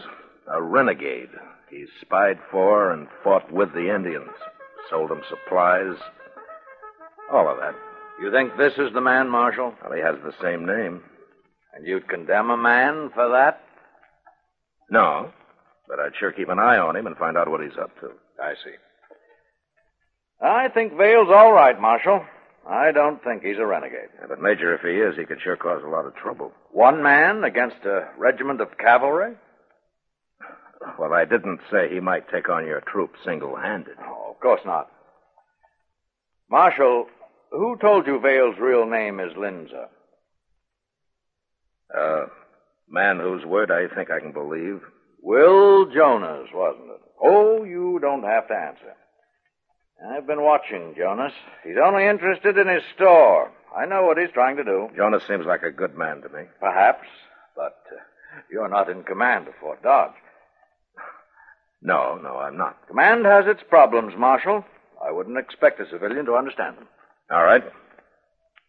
a 0.52 0.61
renegade. 0.61 1.30
He's 1.71 1.87
spied 2.00 2.40
for 2.50 2.90
and 2.90 3.06
fought 3.23 3.52
with 3.52 3.73
the 3.75 3.95
Indians, 3.95 4.30
sold 4.90 5.11
them 5.11 5.23
supplies, 5.30 5.95
all 7.33 7.49
of 7.49 7.59
that. 7.59 7.76
You 8.20 8.30
think 8.30 8.56
this 8.56 8.73
is 8.78 8.92
the 8.94 9.00
man, 9.00 9.28
Marshal? 9.28 9.75
Well, 9.82 9.92
he 9.92 10.00
has 10.00 10.16
the 10.25 10.32
same 10.42 10.64
name. 10.64 11.02
And 11.75 11.87
you'd 11.87 12.08
condemn 12.08 12.50
a 12.50 12.56
man 12.56 13.11
for 13.14 13.28
that? 13.30 13.61
No, 14.90 15.30
but 15.88 16.00
I'd 16.00 16.16
sure 16.18 16.32
keep 16.32 16.49
an 16.49 16.58
eye 16.58 16.78
on 16.78 16.96
him 16.96 17.06
and 17.06 17.16
find 17.16 17.37
out 17.37 17.50
what 17.50 17.61
he's 17.61 17.76
up 17.78 17.90
to. 18.00 18.11
I 18.42 18.54
see. 18.54 18.75
I 20.40 20.68
think 20.68 20.96
Vale's 20.96 21.28
all 21.30 21.52
right, 21.52 21.78
Marshal. 21.80 22.25
I 22.68 22.92
don't 22.92 23.23
think 23.23 23.42
he's 23.42 23.58
a 23.58 23.66
renegade. 23.66 24.08
Yeah, 24.18 24.26
but, 24.28 24.40
Major, 24.40 24.75
if 24.75 24.80
he 24.80 24.88
is, 24.88 25.16
he 25.16 25.25
could 25.25 25.40
sure 25.42 25.56
cause 25.56 25.82
a 25.85 25.88
lot 25.88 26.06
of 26.06 26.14
trouble. 26.16 26.52
One 26.73 27.02
man 27.02 27.44
against 27.44 27.85
a 27.85 28.08
regiment 28.18 28.61
of 28.61 28.76
cavalry? 28.78 29.35
Well, 30.99 31.12
I 31.12 31.25
didn't 31.25 31.61
say 31.70 31.88
he 31.88 32.00
might 32.00 32.28
take 32.30 32.49
on 32.49 32.66
your 32.66 32.80
troop 32.80 33.12
single 33.25 33.56
handed. 33.56 33.96
Oh, 34.00 34.32
of 34.32 34.40
course 34.40 34.61
not. 34.64 34.88
Marshal, 36.50 37.06
who 37.50 37.76
told 37.80 38.06
you 38.06 38.20
Vale's 38.20 38.56
real 38.58 38.86
name 38.86 39.20
is 39.20 39.32
Linza? 39.34 39.88
Uh, 41.96 42.26
man 42.88 43.18
whose 43.18 43.44
word 43.44 43.70
I 43.70 43.92
think 43.94 44.10
I 44.10 44.20
can 44.20 44.32
believe. 44.32 44.80
Will 45.22 45.86
Jonas, 45.86 46.48
wasn't 46.52 46.90
it? 46.90 47.00
Oh, 47.22 47.64
you 47.64 47.98
don't 48.00 48.22
have 48.22 48.48
to 48.48 48.54
answer. 48.54 48.94
I've 50.12 50.26
been 50.26 50.42
watching 50.42 50.94
Jonas. 50.96 51.32
He's 51.64 51.78
only 51.82 52.06
interested 52.06 52.58
in 52.58 52.68
his 52.68 52.82
store. 52.94 53.50
I 53.74 53.86
know 53.86 54.04
what 54.04 54.18
he's 54.18 54.30
trying 54.32 54.56
to 54.56 54.64
do. 54.64 54.88
Jonas 54.94 55.22
seems 55.26 55.46
like 55.46 55.62
a 55.62 55.70
good 55.70 55.96
man 55.96 56.20
to 56.22 56.28
me. 56.28 56.44
Perhaps, 56.60 57.08
but 57.56 57.78
uh, 57.90 58.00
you're 58.50 58.68
not 58.68 58.90
in 58.90 59.02
command 59.04 59.48
of 59.48 59.54
Fort 59.60 59.82
Dodge. 59.82 60.12
No, 61.82 62.18
no, 62.22 62.36
I'm 62.36 62.56
not. 62.56 62.86
Command 62.88 63.24
has 63.24 63.46
its 63.46 63.62
problems, 63.68 64.14
Marshal. 64.16 64.64
I 65.04 65.12
wouldn't 65.12 65.38
expect 65.38 65.80
a 65.80 65.88
civilian 65.88 66.26
to 66.26 66.34
understand 66.34 66.76
them. 66.76 66.88
All 67.30 67.45
right. 67.45 67.64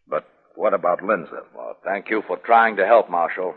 But 0.08 0.26
what 0.56 0.74
about 0.74 1.00
Linza? 1.00 1.42
Well, 1.54 1.76
thank 1.84 2.10
you 2.10 2.22
for 2.26 2.36
trying 2.38 2.76
to 2.76 2.86
help, 2.86 3.10
Marshal. 3.10 3.54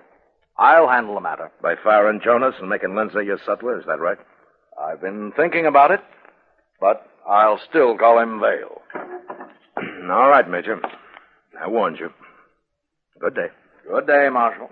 I'll 0.58 0.88
handle 0.88 1.15
the 1.15 1.22
matter. 1.22 1.51
By 1.62 1.75
firing 1.84 2.22
Jonas 2.24 2.55
and 2.60 2.70
making 2.70 2.89
Linza 2.89 3.25
your 3.25 3.39
sutler, 3.46 3.79
is 3.79 3.86
that 3.88 4.00
right? 4.00 4.17
I've 4.79 5.01
been 5.01 5.31
thinking 5.36 5.65
about 5.65 5.91
it, 5.91 6.01
but 6.79 7.08
I'll 7.27 7.60
still 7.70 7.98
call 7.98 8.20
him 8.20 8.39
Vale. 8.39 8.81
All 10.12 10.29
right, 10.29 10.48
Major. 10.50 10.79
I 11.60 11.67
warned 11.67 11.98
you. 12.00 12.10
Good 13.20 13.36
day. 13.36 13.48
Good 13.89 14.08
day, 14.08 14.29
Marshal. 14.31 14.70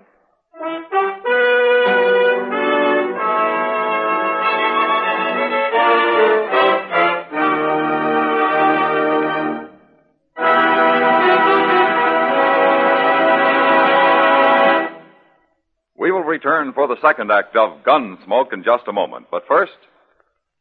Return 16.30 16.72
for 16.72 16.86
the 16.86 17.00
second 17.02 17.30
act 17.32 17.56
of 17.56 17.82
Gunsmoke 17.84 18.52
in 18.52 18.62
just 18.62 18.86
a 18.86 18.92
moment. 18.92 19.26
But 19.30 19.46
first, 19.48 19.76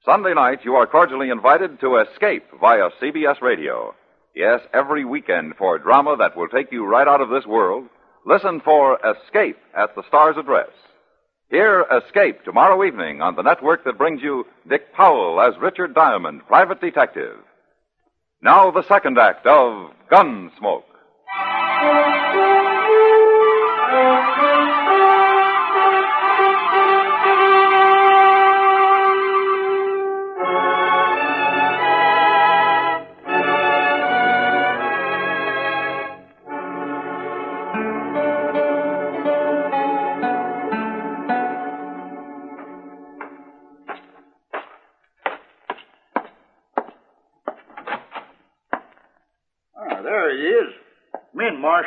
Sunday 0.03 0.33
night, 0.33 0.65
you 0.65 0.73
are 0.75 0.87
cordially 0.87 1.29
invited 1.29 1.79
to 1.79 1.97
Escape 1.97 2.45
via 2.59 2.89
CBS 3.01 3.41
Radio. 3.41 3.93
Yes, 4.35 4.61
every 4.73 5.05
weekend 5.05 5.53
for 5.57 5.77
drama 5.77 6.17
that 6.17 6.35
will 6.35 6.47
take 6.47 6.71
you 6.71 6.85
right 6.85 7.07
out 7.07 7.21
of 7.21 7.29
this 7.29 7.45
world, 7.45 7.85
listen 8.25 8.61
for 8.61 8.97
Escape 9.05 9.57
at 9.77 9.95
the 9.95 10.03
Star's 10.07 10.37
address. 10.37 10.69
Hear 11.49 11.85
Escape 11.91 12.43
tomorrow 12.43 12.83
evening 12.83 13.21
on 13.21 13.35
the 13.35 13.43
network 13.43 13.83
that 13.85 13.97
brings 13.97 14.21
you 14.21 14.45
Dick 14.67 14.93
Powell 14.93 15.39
as 15.41 15.59
Richard 15.61 15.93
Diamond, 15.93 16.41
private 16.47 16.81
detective. 16.81 17.37
Now 18.41 18.71
the 18.71 18.87
second 18.87 19.17
act 19.17 19.45
of 19.45 19.91
Gunsmoke. 20.11 20.83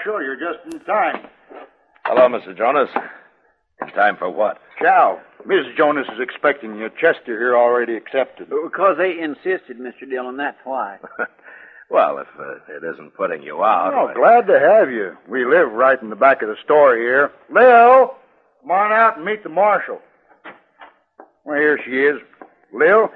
Come 0.05 0.15
in, 0.15 0.21
Marshal. 0.21 0.23
You're 0.25 0.37
just 0.55 0.75
in 0.75 0.81
time. 0.85 1.27
Hello, 2.05 2.29
Mr. 2.29 2.57
Jonas. 2.57 2.89
In 3.81 3.89
time 3.89 4.17
for 4.17 4.31
what? 4.31 4.59
Chow. 4.81 5.21
Mrs. 5.47 5.77
Jonas 5.77 6.07
is 6.15 6.21
expecting 6.21 6.77
you. 6.77 6.89
Chester 7.01 7.37
here 7.39 7.57
already 7.57 7.97
accepted. 7.97 8.49
Because 8.49 8.97
they 8.97 9.19
insisted, 9.19 9.79
Mr. 9.79 10.09
Dillon, 10.09 10.37
that's 10.37 10.59
why. 10.65 10.99
Well, 11.91 12.17
if 12.21 12.29
uh, 12.41 12.53
it 12.75 12.83
isn't 12.95 13.15
putting 13.17 13.43
you 13.43 13.63
out. 13.63 13.93
Oh, 13.93 14.07
why- 14.07 14.15
glad 14.15 14.47
to 14.47 14.59
have 14.59 14.91
you. 14.91 15.15
We 15.29 15.45
live 15.45 15.71
right 15.73 16.01
in 16.01 16.09
the 16.09 16.17
back 16.17 16.41
of 16.41 16.49
the 16.49 16.57
store 16.65 16.97
here. 16.97 17.31
Lil, 17.51 18.15
come 18.63 18.71
on 18.71 18.93
out 18.93 19.17
and 19.19 19.27
meet 19.27 19.43
the 19.43 19.51
marshal. 19.51 20.01
Well, 21.45 21.59
here 21.59 21.79
she 21.85 21.91
is. 21.91 22.19
Lil, 22.73 23.11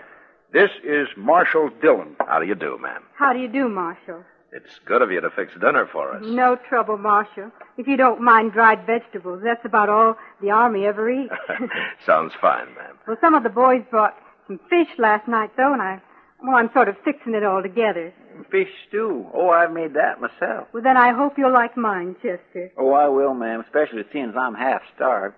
this 0.52 0.68
is 0.84 1.08
Marshal 1.16 1.70
Dillon. 1.80 2.16
How 2.28 2.38
do 2.38 2.44
you 2.44 2.54
do, 2.54 2.76
ma'am? 2.78 3.02
How 3.14 3.32
do 3.32 3.38
you 3.38 3.48
do, 3.48 3.66
Marshal? 3.70 4.22
It's 4.52 4.78
good 4.86 5.02
of 5.02 5.10
you 5.10 5.20
to 5.20 5.30
fix 5.30 5.52
dinner 5.60 5.88
for 5.92 6.12
us. 6.16 6.22
No 6.24 6.56
trouble, 6.68 6.96
Marshal. 6.96 7.50
If 7.76 7.86
you 7.86 7.96
don't 7.96 8.20
mind 8.22 8.52
dried 8.52 8.86
vegetables, 8.86 9.42
that's 9.44 9.64
about 9.64 9.88
all 9.88 10.16
the 10.40 10.50
Army 10.50 10.86
ever 10.86 11.10
eats. 11.10 11.32
Sounds 12.06 12.32
fine, 12.40 12.66
ma'am. 12.74 12.96
well, 13.06 13.16
some 13.20 13.34
of 13.34 13.42
the 13.42 13.48
boys 13.50 13.82
brought 13.90 14.14
some 14.46 14.60
fish 14.70 14.88
last 14.98 15.26
night, 15.28 15.50
though, 15.56 15.72
and 15.72 15.82
I, 15.82 16.00
well, 16.42 16.56
I'm 16.56 16.70
sort 16.72 16.88
of 16.88 16.96
fixing 17.04 17.34
it 17.34 17.42
all 17.44 17.60
together. 17.62 18.14
Fish 18.50 18.68
stew. 18.88 19.26
Oh, 19.34 19.50
I've 19.50 19.72
made 19.72 19.94
that 19.94 20.20
myself. 20.20 20.68
Well, 20.72 20.82
then 20.82 20.96
I 20.96 21.12
hope 21.12 21.34
you'll 21.36 21.52
like 21.52 21.76
mine, 21.76 22.14
Chester. 22.22 22.70
Oh, 22.78 22.92
I 22.92 23.08
will, 23.08 23.34
ma'am, 23.34 23.60
especially 23.60 24.04
seeing 24.12 24.28
as 24.30 24.34
I'm 24.40 24.54
half 24.54 24.82
starved. 24.94 25.34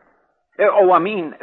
Eh, 0.58 0.64
Oh, 0.70 0.92
I 0.92 0.98
mean, 0.98 1.34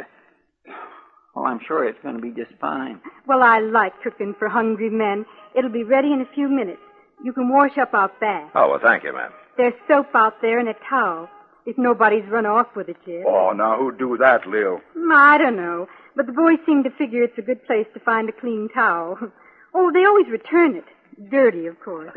well, 1.34 1.46
I'm 1.46 1.60
sure 1.66 1.84
it's 1.86 1.98
going 2.02 2.14
to 2.16 2.22
be 2.22 2.30
just 2.30 2.52
fine. 2.60 3.00
Well, 3.26 3.42
I 3.42 3.60
like 3.60 3.92
cooking 4.02 4.34
for 4.38 4.48
hungry 4.48 4.90
men. 4.90 5.26
It'll 5.56 5.70
be 5.72 5.84
ready 5.84 6.12
in 6.12 6.20
a 6.20 6.34
few 6.34 6.48
minutes. 6.48 6.80
You 7.24 7.32
can 7.32 7.48
wash 7.48 7.76
up 7.78 7.94
out 7.94 8.18
back. 8.20 8.50
Oh, 8.54 8.70
well, 8.70 8.80
thank 8.82 9.04
you, 9.04 9.12
ma'am. 9.12 9.32
There's 9.56 9.74
soap 9.88 10.14
out 10.14 10.40
there 10.42 10.58
and 10.58 10.68
a 10.68 10.74
towel. 10.88 11.28
If 11.64 11.76
nobody's 11.78 12.28
run 12.30 12.46
off 12.46 12.68
with 12.76 12.88
it 12.88 12.96
yet. 13.06 13.24
Oh, 13.26 13.52
now 13.52 13.76
who'd 13.76 13.98
do 13.98 14.16
that, 14.18 14.46
Lil? 14.46 14.80
Mm, 14.96 15.12
I 15.12 15.36
don't 15.38 15.56
know. 15.56 15.88
But 16.14 16.26
the 16.26 16.32
boys 16.32 16.58
seem 16.64 16.84
to 16.84 16.90
figure 16.90 17.24
it's 17.24 17.38
a 17.38 17.42
good 17.42 17.64
place 17.66 17.86
to 17.94 18.00
find 18.00 18.28
a 18.28 18.32
clean 18.32 18.68
towel. 18.74 19.18
Oh, 19.78 19.90
they 19.92 20.06
always 20.06 20.26
return 20.30 20.74
it. 20.74 20.86
Dirty, 21.30 21.66
of 21.66 21.78
course. 21.80 22.10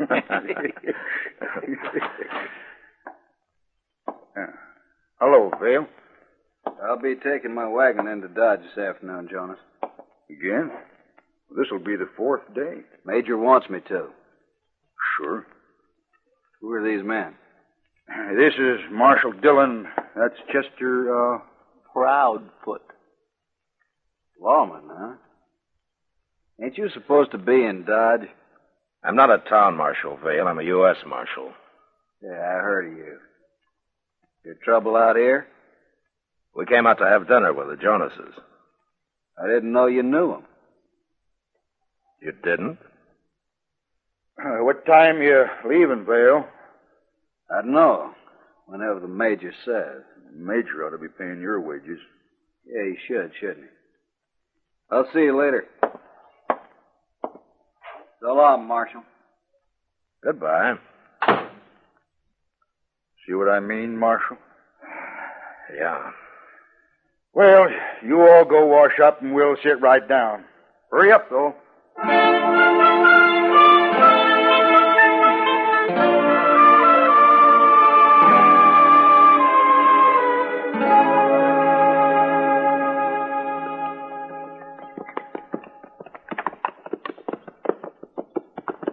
Hello, 5.20 5.50
Vale. 5.60 5.86
I'll 6.82 6.98
be 6.98 7.16
taking 7.16 7.52
my 7.54 7.68
wagon 7.68 8.06
into 8.08 8.28
Dodge 8.28 8.60
this 8.62 8.78
afternoon, 8.82 9.28
Jonas. 9.30 9.58
Again? 10.30 10.70
This'll 11.54 11.78
be 11.84 11.96
the 11.96 12.08
fourth 12.16 12.40
day. 12.54 12.78
Major 13.04 13.36
wants 13.36 13.68
me 13.68 13.80
to. 13.88 14.08
Sure. 15.20 15.46
Who 16.60 16.72
are 16.72 16.82
these 16.82 17.04
men? 17.04 17.34
This 18.36 18.54
is 18.54 18.80
Marshal 18.90 19.32
Dillon. 19.32 19.86
That's 20.16 20.34
Chester, 20.46 21.14
uh, 21.14 21.38
Proudfoot. 21.94 22.80
Lawman, 24.40 24.88
huh? 24.90 25.14
Ain't 26.62 26.78
you 26.78 26.88
supposed 26.94 27.32
to 27.32 27.38
be 27.38 27.64
in 27.64 27.84
Dodge? 27.84 28.28
I'm 29.04 29.16
not 29.16 29.30
a 29.30 29.38
town 29.48 29.76
marshal, 29.76 30.18
Vale. 30.24 30.48
I'm 30.48 30.58
a 30.58 30.64
U.S. 30.64 30.96
marshal. 31.06 31.52
Yeah, 32.22 32.32
I 32.32 32.60
heard 32.60 32.90
of 32.90 32.98
you. 32.98 33.18
Your 34.44 34.54
trouble 34.64 34.96
out 34.96 35.16
here? 35.16 35.46
We 36.54 36.66
came 36.66 36.86
out 36.86 36.98
to 36.98 37.06
have 37.06 37.28
dinner 37.28 37.52
with 37.52 37.68
the 37.68 37.76
Jonases. 37.76 38.34
I 39.42 39.46
didn't 39.46 39.72
know 39.72 39.86
you 39.86 40.02
knew 40.02 40.32
them. 40.32 40.44
You 42.22 42.32
didn't? 42.42 42.78
Uh, 44.42 44.64
what 44.64 44.86
time 44.86 45.20
you 45.20 45.44
leaving, 45.68 46.06
Vale? 46.06 46.46
I 47.50 47.62
don't 47.62 47.72
know. 47.72 48.12
Whenever 48.66 49.00
the 49.00 49.08
major 49.08 49.52
says. 49.64 50.02
The 50.32 50.38
major 50.38 50.86
ought 50.86 50.90
to 50.90 50.98
be 50.98 51.08
paying 51.08 51.40
your 51.40 51.60
wages. 51.60 51.98
Yeah, 52.66 52.84
he 52.84 52.96
should, 53.06 53.32
shouldn't 53.38 53.58
he? 53.58 53.70
I'll 54.90 55.08
see 55.12 55.20
you 55.20 55.36
later. 55.38 55.66
So 58.20 58.34
long, 58.34 58.66
Marshal. 58.66 59.02
Goodbye. 60.24 60.74
See 63.26 63.34
what 63.34 63.48
I 63.48 63.60
mean, 63.60 63.96
Marshal? 63.96 64.36
Yeah. 65.76 66.10
Well, 67.34 67.66
you 68.04 68.22
all 68.22 68.44
go 68.44 68.66
wash 68.66 68.98
up 69.02 69.22
and 69.22 69.34
we'll 69.34 69.56
sit 69.62 69.80
right 69.80 70.06
down. 70.06 70.44
Hurry 70.90 71.12
up, 71.12 71.28
though. 71.30 71.54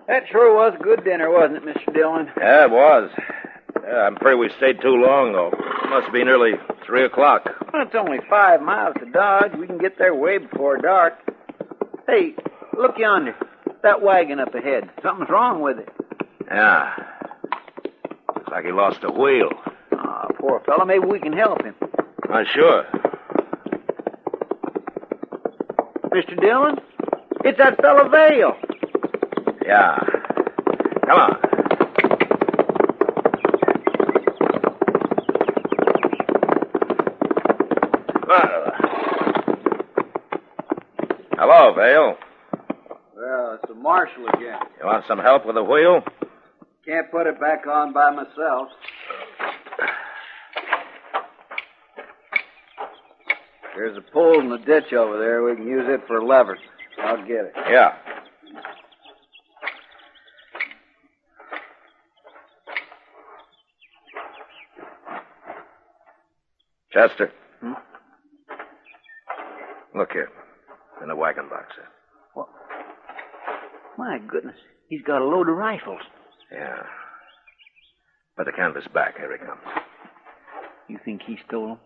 That 0.07 0.23
sure 0.31 0.53
was 0.55 0.73
a 0.79 0.83
good 0.83 1.03
dinner, 1.03 1.29
wasn't 1.29 1.57
it, 1.57 1.65
Mr. 1.65 1.93
Dillon? 1.93 2.31
Yeah, 2.37 2.65
it 2.65 2.71
was. 2.71 3.09
Yeah, 3.83 4.07
I'm 4.07 4.15
afraid 4.15 4.35
we 4.35 4.49
stayed 4.57 4.81
too 4.81 4.95
long, 4.95 5.33
though. 5.33 5.49
It 5.49 5.89
Must 5.89 6.11
be 6.13 6.23
nearly 6.23 6.53
three 6.85 7.03
o'clock. 7.05 7.43
Well, 7.73 7.83
it's 7.85 7.95
only 7.95 8.19
five 8.29 8.61
miles 8.61 8.95
to 8.99 9.05
Dodge. 9.11 9.51
We 9.59 9.67
can 9.67 9.77
get 9.77 9.97
there 9.97 10.15
way 10.15 10.37
before 10.37 10.77
dark. 10.77 11.13
Hey, 12.07 12.35
look 12.77 12.97
yonder. 12.97 13.35
That 13.83 14.01
wagon 14.01 14.39
up 14.39 14.55
ahead. 14.55 14.89
Something's 15.03 15.29
wrong 15.29 15.61
with 15.61 15.79
it. 15.79 15.89
Yeah. 16.47 16.93
Looks 18.35 18.49
like 18.49 18.65
he 18.65 18.71
lost 18.71 18.99
a 19.03 19.11
wheel. 19.11 19.49
Ah, 19.91 20.27
poor 20.39 20.61
fellow. 20.65 20.85
Maybe 20.85 21.05
we 21.05 21.19
can 21.19 21.33
help 21.33 21.63
him. 21.63 21.75
Not 22.29 22.45
sure. 22.53 22.85
Mr. 26.13 26.39
Dillon? 26.39 26.77
It's 27.43 27.57
that 27.57 27.79
fellow 27.81 28.09
Vale. 28.09 28.55
Yeah. 29.67 29.99
Come 31.05 31.19
on. 31.19 31.41
Well. 38.25 38.71
Hello, 41.33 41.73
Vale. 41.75 42.15
Well, 43.13 43.55
it's 43.55 43.67
the 43.67 43.75
marshal 43.75 44.25
again. 44.29 44.57
You 44.79 44.85
want 44.85 45.03
some 45.05 45.19
help 45.19 45.45
with 45.45 45.55
the 45.55 45.63
wheel? 45.63 46.01
Can't 46.85 47.11
put 47.11 47.27
it 47.27 47.37
back 47.41 47.67
on 47.67 47.91
by 47.91 48.11
myself. 48.11 48.69
There's 53.75 53.97
a 53.97 54.11
pole 54.13 54.39
in 54.39 54.49
the 54.49 54.59
ditch 54.59 54.93
over 54.93 55.19
there. 55.19 55.43
We 55.43 55.57
can 55.57 55.67
use 55.67 55.87
it 55.89 56.07
for 56.07 56.19
a 56.19 56.25
lever. 56.25 56.57
I'll 57.03 57.17
get 57.27 57.47
it. 57.47 57.53
Yeah. 57.69 57.95
Chester. 66.97 67.31
Hmm? 67.61 67.73
Look 69.95 70.11
here. 70.11 70.29
In 71.01 71.09
the 71.09 71.15
wagon 71.15 71.47
box 71.49 71.75
there. 71.77 72.45
My 73.97 74.19
goodness. 74.27 74.55
He's 74.89 75.01
got 75.01 75.21
a 75.21 75.25
load 75.25 75.49
of 75.49 75.55
rifles. 75.55 76.01
Yeah. 76.51 76.83
Put 78.35 78.45
the 78.45 78.51
canvas 78.51 78.85
back. 78.93 79.17
Here 79.17 79.31
he 79.31 79.45
comes. 79.45 79.61
You 80.87 80.99
think 81.03 81.21
he 81.25 81.37
stole 81.47 81.67
them? 81.67 81.79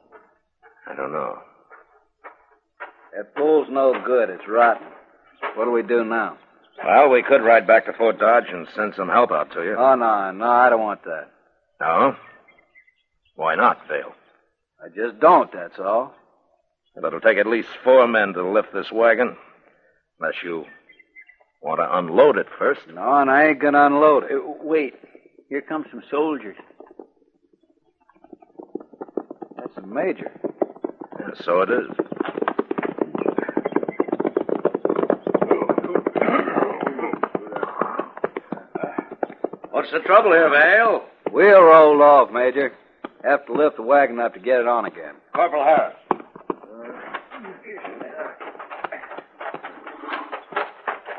I 0.88 0.96
don't 0.96 1.12
know. 1.12 1.40
That 3.16 3.36
pole's 3.36 3.68
no 3.70 3.94
good. 4.06 4.30
It's 4.30 4.44
rotten. 4.48 4.88
What 5.56 5.66
do 5.66 5.72
we 5.72 5.84
do 5.84 6.06
now? 6.06 6.38
Well, 6.86 7.10
we 7.10 7.24
could 7.24 7.44
ride 7.44 7.68
back 7.68 7.86
to 7.86 7.94
Fort 7.94 8.20
Dodge 8.20 8.46
and 8.52 8.68
send 8.76 8.94
some 8.96 9.10
help 9.10 9.32
out 9.32 9.52
to 9.54 9.64
you. 9.64 9.76
Oh, 9.78 9.96
no, 9.96 10.32
no, 10.32 10.46
I 10.46 10.70
don't 10.70 10.82
want 10.82 11.04
that. 11.04 11.30
No? 11.80 12.16
Why 13.36 13.56
not, 13.56 13.78
Vale? 13.88 14.14
I 14.84 14.88
just 14.96 15.20
don't, 15.20 15.52
that's 15.54 15.80
all. 15.80 16.14
Well, 16.96 17.06
it'll 17.06 17.20
take 17.22 17.38
at 17.38 17.46
least 17.48 17.70
four 17.84 18.08
men 18.08 18.34
to 18.34 18.48
lift 18.50 18.74
this 18.74 18.92
wagon. 18.92 19.36
Unless 20.20 20.36
you 20.44 20.66
want 21.62 21.80
to 21.80 21.98
unload 21.98 22.38
it 22.38 22.48
first. 22.58 22.82
No, 22.94 23.18
and 23.18 23.30
I 23.30 23.48
ain't 23.50 23.60
gonna 23.60 23.86
unload 23.86 24.24
it. 24.24 24.32
Uh, 24.34 24.40
wait. 24.62 24.96
Here 25.50 25.62
come 25.62 25.86
some 25.92 26.02
soldiers. 26.10 26.56
That's 29.58 29.78
a 29.78 29.82
major. 29.82 30.32
Yeah, 31.20 31.44
so 31.44 31.62
it 31.62 31.70
is. 31.70 31.88
What's 39.72 39.92
the 39.92 40.00
trouble 40.00 40.32
here, 40.32 40.50
Vale? 40.50 41.04
Wheel 41.32 41.62
rolled 41.64 42.02
off, 42.02 42.32
Major. 42.32 42.74
Have 43.24 43.46
to 43.46 43.54
lift 43.54 43.76
the 43.76 43.84
wagon 43.84 44.20
up 44.20 44.34
to 44.34 44.40
get 44.40 44.60
it 44.60 44.68
on 44.68 44.86
again. 44.86 45.16
Corporal 45.34 45.64
Harris. 45.64 45.96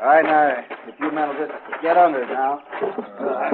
All 0.01 0.09
right, 0.09 0.25
now, 0.25 0.65
if 0.87 0.99
you 0.99 1.11
men 1.13 1.29
will 1.29 1.47
just 1.47 1.53
get 1.81 1.95
under 1.95 2.23
it 2.23 2.27
now. 2.27 2.59
Uh, 2.81 3.49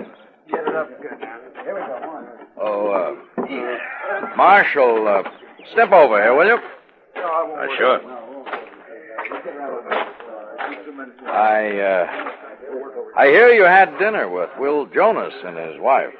get 0.49 0.67
it 0.67 0.75
up 0.75 0.89
good 0.99 1.19
now. 1.19 1.37
Here 1.63 1.75
we 1.75 1.81
go. 1.81 2.07
One. 2.07 2.27
Oh, 2.59 2.89
uh, 2.89 4.35
Marshal, 4.35 5.07
uh, 5.07 5.23
step 5.71 5.91
over 5.91 6.19
here, 6.19 6.33
will 6.33 6.47
you? 6.47 6.57
Uh, 6.57 7.67
sure. 7.77 7.99
I, 11.27 11.79
uh, 11.79 12.07
I 13.15 13.27
hear 13.27 13.49
you 13.49 13.63
had 13.63 13.97
dinner 13.99 14.27
with 14.27 14.49
Will 14.57 14.87
Jonas 14.87 15.33
and 15.45 15.55
his 15.55 15.79
wife. 15.79 16.13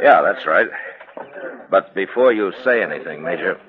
Yeah, 0.00 0.22
that's 0.22 0.46
right. 0.46 0.68
But 1.70 1.94
before 1.94 2.32
you 2.32 2.52
say 2.64 2.82
anything, 2.82 3.22
Major, 3.22 3.60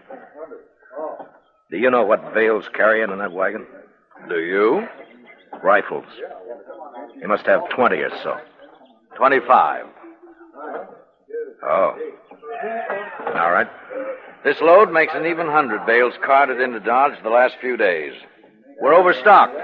do 1.72 1.78
you 1.78 1.90
know 1.90 2.04
what 2.04 2.34
Vale's 2.34 2.66
carrying 2.74 3.12
in 3.12 3.20
that 3.20 3.32
wagon? 3.32 3.66
Do 4.28 4.40
you? 4.40 4.88
Rifles. 5.64 6.06
He 7.20 7.26
must 7.28 7.46
have 7.46 7.70
20 7.70 7.96
or 7.98 8.10
so. 8.24 8.38
25. 9.18 9.86
Oh. 11.64 11.96
All 13.36 13.52
right. 13.52 13.68
This 14.44 14.58
load 14.62 14.92
makes 14.92 15.14
an 15.16 15.26
even 15.26 15.48
hundred 15.48 15.86
bales 15.86 16.14
carted 16.26 16.62
into 16.62 16.80
Dodge 16.80 17.22
the 17.24 17.30
last 17.30 17.56
few 17.60 17.76
days. 17.76 18.14
We're 18.82 18.94
overstocked, 18.94 19.58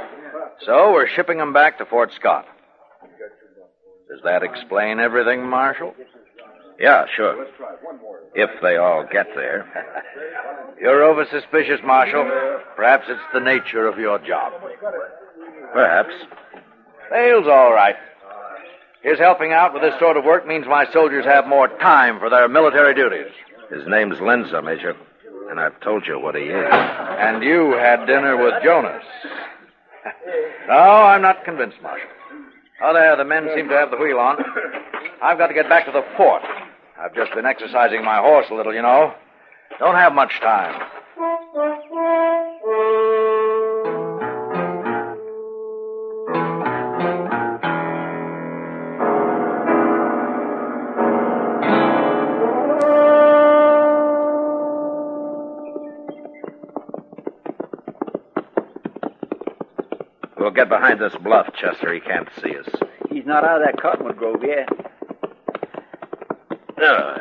so 0.66 0.92
we're 0.92 1.08
shipping 1.08 1.38
them 1.38 1.54
back 1.54 1.78
to 1.78 1.86
Fort 1.86 2.12
Scott. 2.14 2.46
Does 4.10 4.20
that 4.24 4.44
explain 4.44 5.00
everything, 5.00 5.48
Marshal? 5.48 5.94
Yeah, 6.80 7.06
sure. 7.16 7.48
If 8.34 8.50
they 8.62 8.78
all 8.78 9.06
get 9.10 9.28
there. 9.36 9.66
You're 10.80 11.04
over 11.04 11.26
suspicious, 11.32 11.80
Marshal. 11.84 12.24
Perhaps 12.76 13.06
it's 13.08 13.22
the 13.34 13.40
nature 13.40 13.88
of 13.88 13.98
your 13.98 14.20
job. 14.20 14.54
Perhaps. 15.74 16.14
Vale's 17.10 17.48
all 17.48 17.74
right. 17.74 17.96
His 19.04 19.20
helping 19.20 19.54
out 19.54 19.74
with 19.74 19.84
this 19.84 19.94
sort 20.00 20.18
of 20.18 20.26
work 20.26 20.48
means 20.48 20.66
my 20.68 20.92
soldiers 20.92 21.26
have 21.26 21.48
more 21.48 21.68
time 21.68 22.20
for 22.20 22.30
their 22.30 22.48
military 22.50 22.96
duties. 22.96 23.32
His 23.70 23.88
name's 23.88 24.18
Linza, 24.18 24.64
Major. 24.64 24.96
And 25.50 25.60
I've 25.60 25.80
told 25.82 26.06
you 26.08 26.20
what 26.20 26.36
he 26.36 26.42
is. 26.42 26.68
And 26.72 27.44
you 27.44 27.74
had 27.78 28.06
dinner 28.08 28.36
with 28.36 28.64
Jonas. 28.64 29.04
no, 30.68 30.74
I'm 30.74 31.22
not 31.22 31.46
convinced, 31.46 31.78
Marshal. 31.82 32.08
Oh, 32.82 32.94
there, 32.94 33.16
the 33.16 33.24
men 33.24 33.48
seem 33.56 33.70
to 33.70 33.76
have 33.76 33.92
the 33.92 33.98
wheel 33.98 34.18
on. 34.18 34.38
I've 35.22 35.38
got 35.38 35.48
to 35.48 35.54
get 35.54 35.70
back 35.70 35.86
to 35.86 35.92
the 35.92 36.04
fort. 36.18 36.42
I've 36.98 37.14
just 37.14 37.34
been 37.34 37.46
exercising 37.46 38.04
my 38.06 38.20
horse 38.20 38.48
a 38.50 38.54
little, 38.54 38.74
you 38.74 38.82
know. 38.82 39.14
Don't 39.80 39.96
have 39.96 40.14
much 40.14 40.40
time. 40.40 40.82
We'll 60.38 60.52
get 60.52 60.70
behind 60.70 61.02
this 61.02 61.14
bluff, 61.22 61.48
Chester. 61.60 61.94
He 61.94 62.00
can't 62.00 62.30
see 62.42 62.56
us. 62.58 62.70
He's 63.10 63.26
not 63.26 63.44
out 63.44 63.62
of 63.62 63.66
that 63.66 63.82
cottonwood 63.82 64.16
grove 64.16 64.44
yet. 64.44 64.85
Uh, 66.86 67.18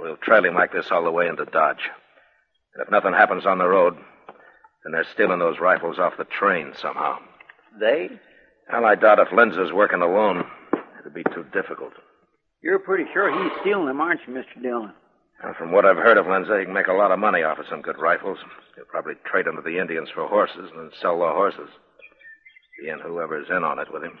we'll 0.00 0.16
trail 0.16 0.44
him 0.44 0.54
like 0.54 0.72
this 0.72 0.90
all 0.90 1.04
the 1.04 1.10
way 1.10 1.28
into 1.28 1.44
Dodge. 1.46 1.88
And 2.74 2.82
if 2.84 2.90
nothing 2.90 3.12
happens 3.12 3.46
on 3.46 3.58
the 3.58 3.68
road, 3.68 3.94
then 4.84 4.92
they're 4.92 5.06
stealing 5.12 5.38
those 5.38 5.58
rifles 5.60 5.98
off 5.98 6.16
the 6.18 6.24
train 6.24 6.72
somehow. 6.80 7.18
They? 7.78 8.10
Well, 8.72 8.84
I 8.84 8.94
doubt 8.94 9.18
if 9.20 9.28
Linza's 9.28 9.72
working 9.72 10.02
alone. 10.02 10.44
It'd 11.00 11.14
be 11.14 11.24
too 11.34 11.44
difficult. 11.52 11.92
You're 12.62 12.78
pretty 12.80 13.04
sure 13.12 13.30
he's 13.30 13.52
stealing 13.60 13.86
them, 13.86 14.00
aren't 14.00 14.20
you, 14.26 14.34
Mr. 14.34 14.60
Dillon? 14.62 14.92
And 15.42 15.54
from 15.54 15.70
what 15.70 15.84
I've 15.86 15.96
heard 15.96 16.18
of 16.18 16.26
Linza, 16.26 16.58
he 16.58 16.64
can 16.64 16.74
make 16.74 16.88
a 16.88 16.92
lot 16.92 17.12
of 17.12 17.18
money 17.20 17.42
off 17.42 17.58
of 17.58 17.66
some 17.70 17.80
good 17.80 17.98
rifles. 17.98 18.38
He'll 18.74 18.84
probably 18.86 19.14
trade 19.24 19.46
them 19.46 19.54
to 19.56 19.62
the 19.62 19.78
Indians 19.78 20.08
for 20.12 20.26
horses 20.26 20.70
and 20.74 20.80
then 20.80 20.90
sell 21.00 21.18
the 21.18 21.26
horses. 21.26 21.68
He 22.82 22.88
and 22.88 23.00
whoever's 23.00 23.46
in 23.48 23.62
on 23.64 23.78
it 23.78 23.92
with 23.92 24.02
him. 24.02 24.18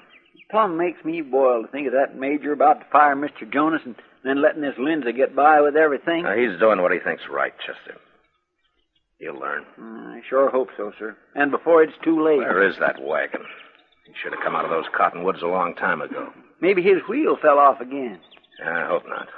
Plum 0.50 0.76
makes 0.78 1.04
me 1.04 1.20
boil 1.20 1.62
to 1.62 1.68
think 1.68 1.86
of 1.86 1.92
that 1.92 2.16
major 2.18 2.52
about 2.52 2.80
to 2.80 2.86
fire 2.90 3.14
Mr. 3.14 3.50
Jonas 3.52 3.82
and 3.84 3.94
then 4.24 4.40
letting 4.40 4.62
this 4.62 4.74
Linza 4.78 5.14
get 5.14 5.36
by 5.36 5.60
with 5.60 5.76
everything. 5.76 6.22
Now, 6.22 6.34
he's 6.36 6.58
doing 6.58 6.80
what 6.80 6.92
he 6.92 6.98
thinks 6.98 7.22
right, 7.30 7.52
Chester. 7.58 7.98
He'll 9.18 9.38
learn. 9.38 9.64
I 9.78 10.20
sure 10.28 10.50
hope 10.50 10.68
so, 10.76 10.92
sir. 10.98 11.16
And 11.34 11.50
before 11.50 11.82
it's 11.82 11.92
too 12.02 12.24
late. 12.24 12.38
Where 12.38 12.68
is 12.68 12.76
that 12.80 13.02
wagon? 13.02 13.42
He 14.06 14.12
should 14.22 14.32
have 14.32 14.42
come 14.42 14.54
out 14.54 14.64
of 14.64 14.70
those 14.70 14.86
cottonwoods 14.96 15.42
a 15.42 15.46
long 15.46 15.74
time 15.74 16.00
ago. 16.00 16.32
Maybe 16.60 16.82
his 16.82 17.02
wheel 17.08 17.36
fell 17.40 17.58
off 17.58 17.80
again. 17.80 18.20
I 18.64 18.86
hope 18.86 19.02
not. 19.06 19.28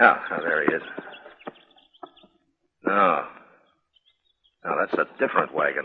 Oh, 0.00 0.16
oh, 0.32 0.42
there 0.42 0.64
he 0.64 0.74
is. 0.74 0.82
Oh. 2.86 2.90
No. 2.90 3.24
No, 4.64 4.76
that's 4.78 4.94
a 4.94 5.18
different 5.18 5.52
wagon. 5.54 5.84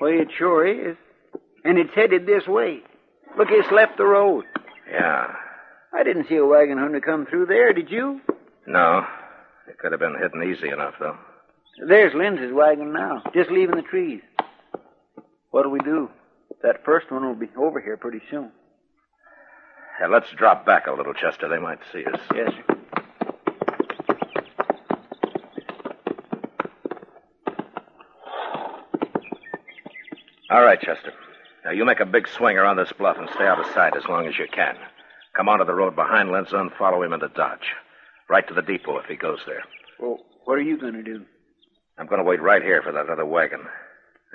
Well, 0.00 0.12
it 0.12 0.28
sure 0.38 0.66
is. 0.66 0.96
And 1.64 1.78
it's 1.78 1.94
headed 1.94 2.26
this 2.26 2.46
way. 2.46 2.80
Look, 3.38 3.48
it's 3.50 3.70
left 3.72 3.96
the 3.96 4.04
road. 4.04 4.44
Yeah. 4.90 5.26
I 5.94 6.02
didn't 6.02 6.28
see 6.28 6.36
a 6.36 6.44
wagon 6.44 6.78
hunter 6.78 7.00
come 7.00 7.26
through 7.26 7.46
there, 7.46 7.72
did 7.72 7.90
you? 7.90 8.20
No. 8.66 9.06
It 9.68 9.78
could 9.78 9.92
have 9.92 10.00
been 10.00 10.16
hidden 10.20 10.42
easy 10.42 10.68
enough, 10.68 10.94
though. 10.98 11.16
There's 11.86 12.12
Linza's 12.12 12.52
wagon 12.52 12.92
now, 12.92 13.22
just 13.34 13.50
leaving 13.50 13.76
the 13.76 13.82
trees. 13.82 14.20
What'll 15.50 15.70
we 15.70 15.80
do? 15.80 16.10
That 16.62 16.84
first 16.84 17.10
one 17.10 17.24
will 17.24 17.34
be 17.34 17.48
over 17.56 17.80
here 17.80 17.96
pretty 17.96 18.20
soon. 18.30 18.50
Yeah, 20.00 20.08
let's 20.08 20.30
drop 20.36 20.66
back 20.66 20.86
a 20.86 20.92
little, 20.92 21.14
Chester. 21.14 21.48
They 21.48 21.58
might 21.58 21.78
see 21.92 22.04
us. 22.04 22.20
Yes, 22.34 22.50
sir. 22.52 22.76
All 30.50 30.62
right, 30.62 30.80
Chester. 30.80 31.12
Now, 31.64 31.70
you 31.70 31.84
make 31.84 32.00
a 32.00 32.06
big 32.06 32.26
swing 32.28 32.58
around 32.58 32.76
this 32.76 32.92
bluff 32.92 33.16
and 33.18 33.28
stay 33.34 33.46
out 33.46 33.60
of 33.60 33.72
sight 33.72 33.96
as 33.96 34.04
long 34.08 34.26
as 34.26 34.36
you 34.38 34.46
can. 34.52 34.76
Come 35.36 35.48
onto 35.48 35.64
the 35.64 35.74
road 35.74 35.94
behind 35.94 36.28
Linza 36.30 36.60
and 36.60 36.72
follow 36.72 37.02
him 37.02 37.12
into 37.12 37.28
Dodge. 37.28 37.72
Right 38.28 38.46
to 38.48 38.54
the 38.54 38.62
depot 38.62 38.98
if 38.98 39.06
he 39.06 39.16
goes 39.16 39.38
there. 39.46 39.62
Well, 39.98 40.18
what 40.44 40.54
are 40.54 40.62
you 40.62 40.78
going 40.78 40.94
to 40.94 41.02
do? 41.02 41.24
I'm 41.98 42.06
going 42.06 42.18
to 42.18 42.24
wait 42.24 42.42
right 42.42 42.62
here 42.62 42.82
for 42.82 42.92
that 42.92 43.08
other 43.08 43.26
wagon. 43.26 43.60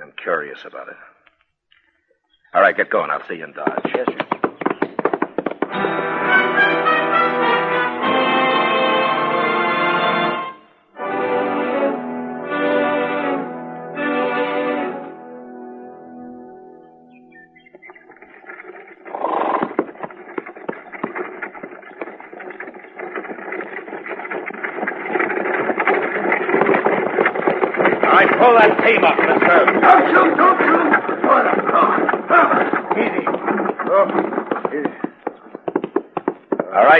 I'm 0.02 0.14
curious 0.22 0.60
about 0.66 0.88
it. 0.88 0.96
All 2.54 2.62
right, 2.62 2.78
get 2.78 2.90
going. 2.90 3.10
I'll 3.10 3.28
see 3.28 3.36
you 3.36 3.44
in 3.44 3.54
Dodge. 3.54 3.92
Yes, 3.94 4.08
sir. 4.08 4.37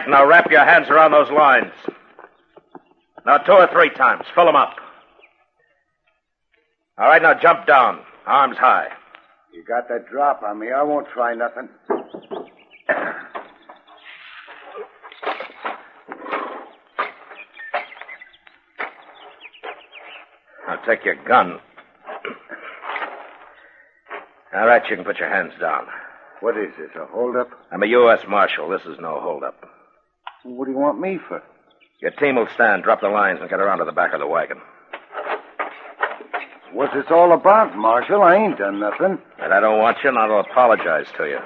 Right, 0.08 0.20
now 0.20 0.28
wrap 0.28 0.50
your 0.52 0.66
hands 0.66 0.90
around 0.90 1.12
those 1.12 1.32
lines. 1.32 1.72
Now, 3.26 3.38
two 3.38 3.52
or 3.52 3.68
three 3.72 3.90
times. 3.90 4.24
Fill 4.34 4.46
them 4.46 4.56
up. 4.56 4.76
All 6.98 7.08
right, 7.08 7.22
now 7.22 7.34
jump 7.34 7.68
down. 7.68 8.00
Arms 8.26 8.58
high. 8.58 8.88
You 9.54 9.64
got 9.64 9.88
that 9.90 10.10
drop 10.10 10.44
on 10.44 10.60
me. 10.60 10.68
I 10.72 10.84
won't 10.84 11.08
try 11.14 11.34
nothing. 11.34 11.70
Now 20.68 20.76
take 20.86 21.06
your 21.06 21.16
gun. 21.26 21.60
All 24.54 24.66
right, 24.66 24.82
you 24.90 24.96
can 24.96 25.06
put 25.06 25.18
your 25.18 25.30
hands 25.30 25.54
down. 25.60 25.88
What 26.40 26.58
is 26.58 26.72
this, 26.78 26.90
a 26.96 27.06
holdup? 27.06 27.50
I'm 27.72 27.84
a 27.84 27.88
U.S. 27.88 28.20
Marshal. 28.28 28.70
This 28.70 28.82
is 28.82 28.98
no 29.00 29.20
holdup. 29.20 29.77
What 30.48 30.66
do 30.66 30.72
you 30.72 30.78
want 30.78 31.00
me 31.00 31.20
for? 31.28 31.44
Your 32.02 32.12
team 32.12 32.36
will 32.36 32.48
stand, 32.54 32.84
drop 32.84 33.02
the 33.02 33.10
lines, 33.10 33.40
and 33.42 33.50
get 33.50 33.60
around 33.60 33.80
to 33.80 33.86
the 33.86 33.92
back 33.92 34.14
of 34.14 34.20
the 34.20 34.28
wagon. 34.28 34.58
What's 36.72 36.94
this 36.94 37.06
all 37.10 37.34
about, 37.34 37.76
Marshal? 37.76 38.22
I 38.22 38.36
ain't 38.36 38.58
done 38.58 38.80
nothing. 38.80 39.18
And 39.40 39.54
I 39.54 39.60
don't 39.60 39.80
want 39.80 39.98
you, 40.04 40.10
and 40.10 40.18
I'll 40.18 40.40
apologize 40.40 41.08
to 41.18 41.26
you. 41.26 41.40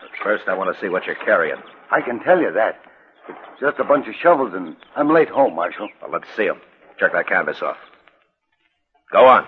But 0.00 0.10
first, 0.22 0.44
I 0.48 0.54
want 0.54 0.72
to 0.74 0.80
see 0.80 0.88
what 0.88 1.06
you're 1.06 1.16
carrying. 1.16 1.60
I 1.90 2.00
can 2.02 2.20
tell 2.20 2.40
you 2.40 2.52
that. 2.52 2.80
It's 3.28 3.60
just 3.60 3.78
a 3.80 3.84
bunch 3.84 4.06
of 4.06 4.14
shovels, 4.14 4.52
and 4.54 4.76
I'm 4.94 5.08
late 5.08 5.28
home, 5.28 5.56
Marshal. 5.56 5.88
Well, 6.00 6.10
let's 6.12 6.28
see 6.36 6.48
'em. 6.48 6.60
Check 6.98 7.12
that 7.12 7.26
canvas 7.26 7.62
off. 7.62 7.78
Go 9.10 9.26
on. 9.26 9.46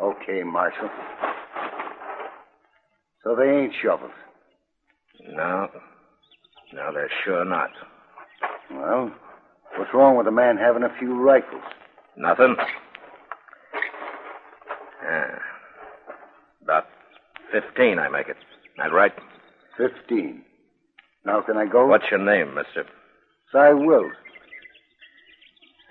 Okay, 0.00 0.42
Marshal. 0.44 0.88
So 3.22 3.34
they 3.34 3.50
ain't 3.50 3.74
shovels. 3.82 4.12
No. 5.20 5.68
No, 6.72 6.92
they're 6.92 7.10
sure 7.24 7.44
not. 7.44 7.70
Well, 8.70 9.12
what's 9.76 9.94
wrong 9.94 10.16
with 10.16 10.26
a 10.26 10.32
man 10.32 10.56
having 10.56 10.82
a 10.82 10.94
few 10.98 11.14
rifles? 11.20 11.62
Nothing. 12.16 12.56
Yeah. 15.02 15.38
About 16.62 16.86
15, 17.52 17.98
I 17.98 18.08
make 18.08 18.28
it. 18.28 18.36
That 18.76 18.92
right? 18.92 19.12
Fifteen. 19.76 20.42
Now 21.24 21.40
can 21.40 21.56
I 21.56 21.66
go? 21.66 21.86
What's 21.86 22.10
your 22.10 22.20
name, 22.20 22.54
mister? 22.54 22.84
Cy 23.52 23.72
Wills. 23.72 24.12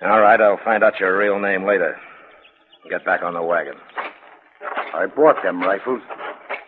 All 0.02 0.20
right, 0.20 0.40
I'll 0.40 0.60
find 0.64 0.84
out 0.84 1.00
your 1.00 1.16
real 1.18 1.40
name 1.40 1.66
later. 1.66 1.96
Get 2.88 3.04
back 3.04 3.22
on 3.22 3.34
the 3.34 3.42
wagon. 3.42 3.74
I 4.94 5.06
bought 5.06 5.42
them 5.42 5.60
rifles. 5.60 6.00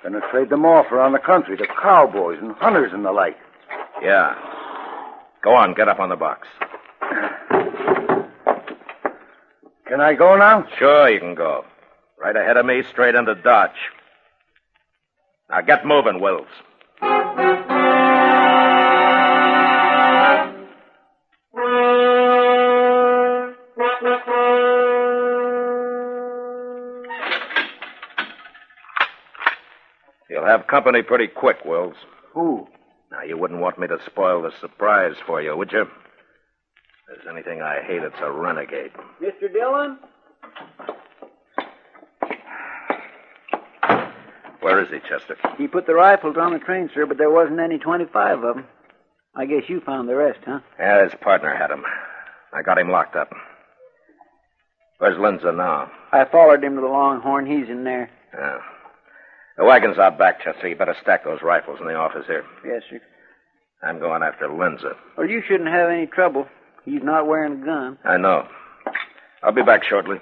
Gonna 0.02 0.20
trade 0.30 0.50
them 0.50 0.64
off 0.64 0.90
around 0.90 1.12
the 1.12 1.18
country 1.18 1.56
to 1.56 1.66
cowboys 1.80 2.38
and 2.40 2.52
hunters 2.56 2.92
and 2.92 3.04
the 3.04 3.12
like. 3.12 3.36
Yeah. 4.02 4.34
Go 5.42 5.54
on, 5.54 5.74
get 5.74 5.88
up 5.88 6.00
on 6.00 6.08
the 6.08 6.16
box. 6.16 6.48
Can 9.86 10.00
I 10.00 10.14
go 10.14 10.36
now? 10.36 10.66
Sure, 10.78 11.08
you 11.10 11.18
can 11.18 11.34
go. 11.34 11.64
Right 12.18 12.36
ahead 12.36 12.56
of 12.56 12.64
me, 12.64 12.82
straight 12.90 13.14
into 13.14 13.34
Dodge. 13.34 13.70
Now 15.50 15.60
get 15.62 15.84
moving, 15.84 16.20
Wills. 16.20 16.46
You'll 30.30 30.46
have 30.46 30.66
company 30.68 31.02
pretty 31.02 31.26
quick, 31.26 31.64
Wills. 31.64 31.96
Who? 32.32 32.68
Now, 33.20 33.26
you 33.26 33.36
wouldn't 33.36 33.60
want 33.60 33.78
me 33.78 33.86
to 33.86 33.98
spoil 34.06 34.40
the 34.40 34.50
surprise 34.62 35.14
for 35.26 35.42
you, 35.42 35.54
would 35.54 35.72
you? 35.72 35.82
If 35.82 35.88
there's 37.06 37.26
anything 37.30 37.60
I 37.60 37.82
hate, 37.82 38.02
it's 38.02 38.16
a 38.22 38.30
renegade. 38.30 38.92
Mr. 39.20 39.52
Dillon? 39.52 39.98
Where 44.60 44.82
is 44.82 44.88
he, 44.88 45.00
Chester? 45.00 45.36
He 45.58 45.66
put 45.68 45.86
the 45.86 45.92
rifles 45.94 46.36
on 46.38 46.54
the 46.54 46.60
train, 46.60 46.88
sir, 46.94 47.04
but 47.04 47.18
there 47.18 47.30
wasn't 47.30 47.60
any 47.60 47.78
25 47.78 48.42
of 48.42 48.54
them. 48.54 48.64
I 49.36 49.44
guess 49.44 49.68
you 49.68 49.80
found 49.80 50.08
the 50.08 50.16
rest, 50.16 50.40
huh? 50.46 50.60
Yeah, 50.78 51.04
his 51.04 51.12
partner 51.20 51.54
had 51.54 51.70
him. 51.70 51.84
I 52.54 52.62
got 52.62 52.78
him 52.78 52.88
locked 52.90 53.16
up. 53.16 53.30
Where's 54.96 55.18
Linza 55.18 55.54
now? 55.54 55.90
I 56.12 56.24
followed 56.24 56.64
him 56.64 56.76
to 56.76 56.80
the 56.80 56.86
Longhorn. 56.86 57.44
He's 57.44 57.68
in 57.68 57.84
there. 57.84 58.10
Yeah. 58.32 58.60
The 59.58 59.64
wagon's 59.66 59.98
out 59.98 60.16
back, 60.16 60.42
Chester. 60.42 60.68
You 60.68 60.76
better 60.76 60.96
stack 61.02 61.24
those 61.24 61.42
rifles 61.42 61.80
in 61.80 61.86
the 61.86 61.94
office 61.94 62.24
here. 62.26 62.44
Yes, 62.64 62.82
sir. 62.88 63.00
I'm 63.82 63.98
going 63.98 64.22
after 64.22 64.46
Linza. 64.48 64.82
Well, 64.82 64.94
oh, 65.18 65.22
you 65.22 65.42
shouldn't 65.46 65.70
have 65.70 65.88
any 65.88 66.06
trouble. 66.06 66.46
He's 66.84 67.02
not 67.02 67.26
wearing 67.26 67.62
a 67.62 67.64
gun. 67.64 67.98
I 68.04 68.16
know. 68.16 68.46
I'll 69.42 69.52
be 69.52 69.62
back 69.62 69.84
shortly. 69.84 70.18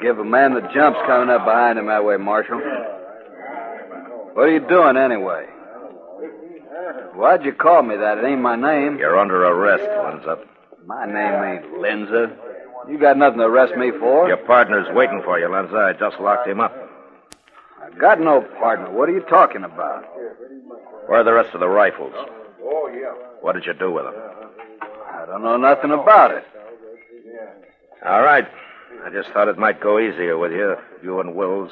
Give 0.00 0.18
a 0.18 0.24
man 0.24 0.54
the 0.54 0.60
jumps 0.74 0.98
coming 1.06 1.28
up 1.28 1.44
behind 1.44 1.78
him 1.78 1.86
that 1.86 2.04
way, 2.04 2.16
Marshal. 2.16 2.60
What 4.34 4.42
are 4.42 4.52
you 4.52 4.60
doing 4.60 4.96
anyway? 4.96 5.46
Why'd 7.14 7.44
you 7.44 7.52
call 7.52 7.82
me 7.82 7.96
that? 7.96 8.18
It 8.18 8.24
ain't 8.24 8.40
my 8.40 8.54
name. 8.54 8.98
You're 8.98 9.18
under 9.18 9.44
arrest, 9.44 9.82
Linza. 9.82 10.38
My 10.86 11.04
name 11.04 11.42
ain't 11.42 11.74
Linza. 11.74 12.36
You 12.88 12.98
got 12.98 13.16
nothing 13.16 13.40
to 13.40 13.46
arrest 13.46 13.74
me 13.76 13.90
for. 13.98 14.28
Your 14.28 14.36
partner's 14.36 14.86
waiting 14.94 15.20
for 15.24 15.38
you, 15.38 15.46
Linza. 15.46 15.94
I 15.94 15.98
just 15.98 16.20
locked 16.20 16.46
him 16.46 16.60
up. 16.60 16.72
I 17.82 17.90
got 17.98 18.20
no 18.20 18.42
partner. 18.60 18.90
What 18.90 19.08
are 19.08 19.12
you 19.12 19.22
talking 19.22 19.64
about? 19.64 20.04
Where 21.06 21.20
are 21.20 21.24
the 21.24 21.32
rest 21.32 21.54
of 21.54 21.60
the 21.60 21.68
rifles? 21.68 22.14
Oh, 22.62 22.88
yeah. 22.94 23.14
What 23.40 23.54
did 23.54 23.66
you 23.66 23.74
do 23.74 23.90
with 23.90 24.04
them? 24.04 24.14
I 25.10 25.26
don't 25.26 25.42
know 25.42 25.56
nothing 25.56 25.90
about 25.90 26.30
it. 26.30 26.44
All 28.06 28.22
right. 28.22 28.46
I 29.04 29.10
just 29.10 29.30
thought 29.30 29.48
it 29.48 29.58
might 29.58 29.80
go 29.80 29.98
easier 29.98 30.36
with 30.36 30.52
you 30.52 30.74
you 31.02 31.20
and 31.20 31.34
Wills 31.34 31.70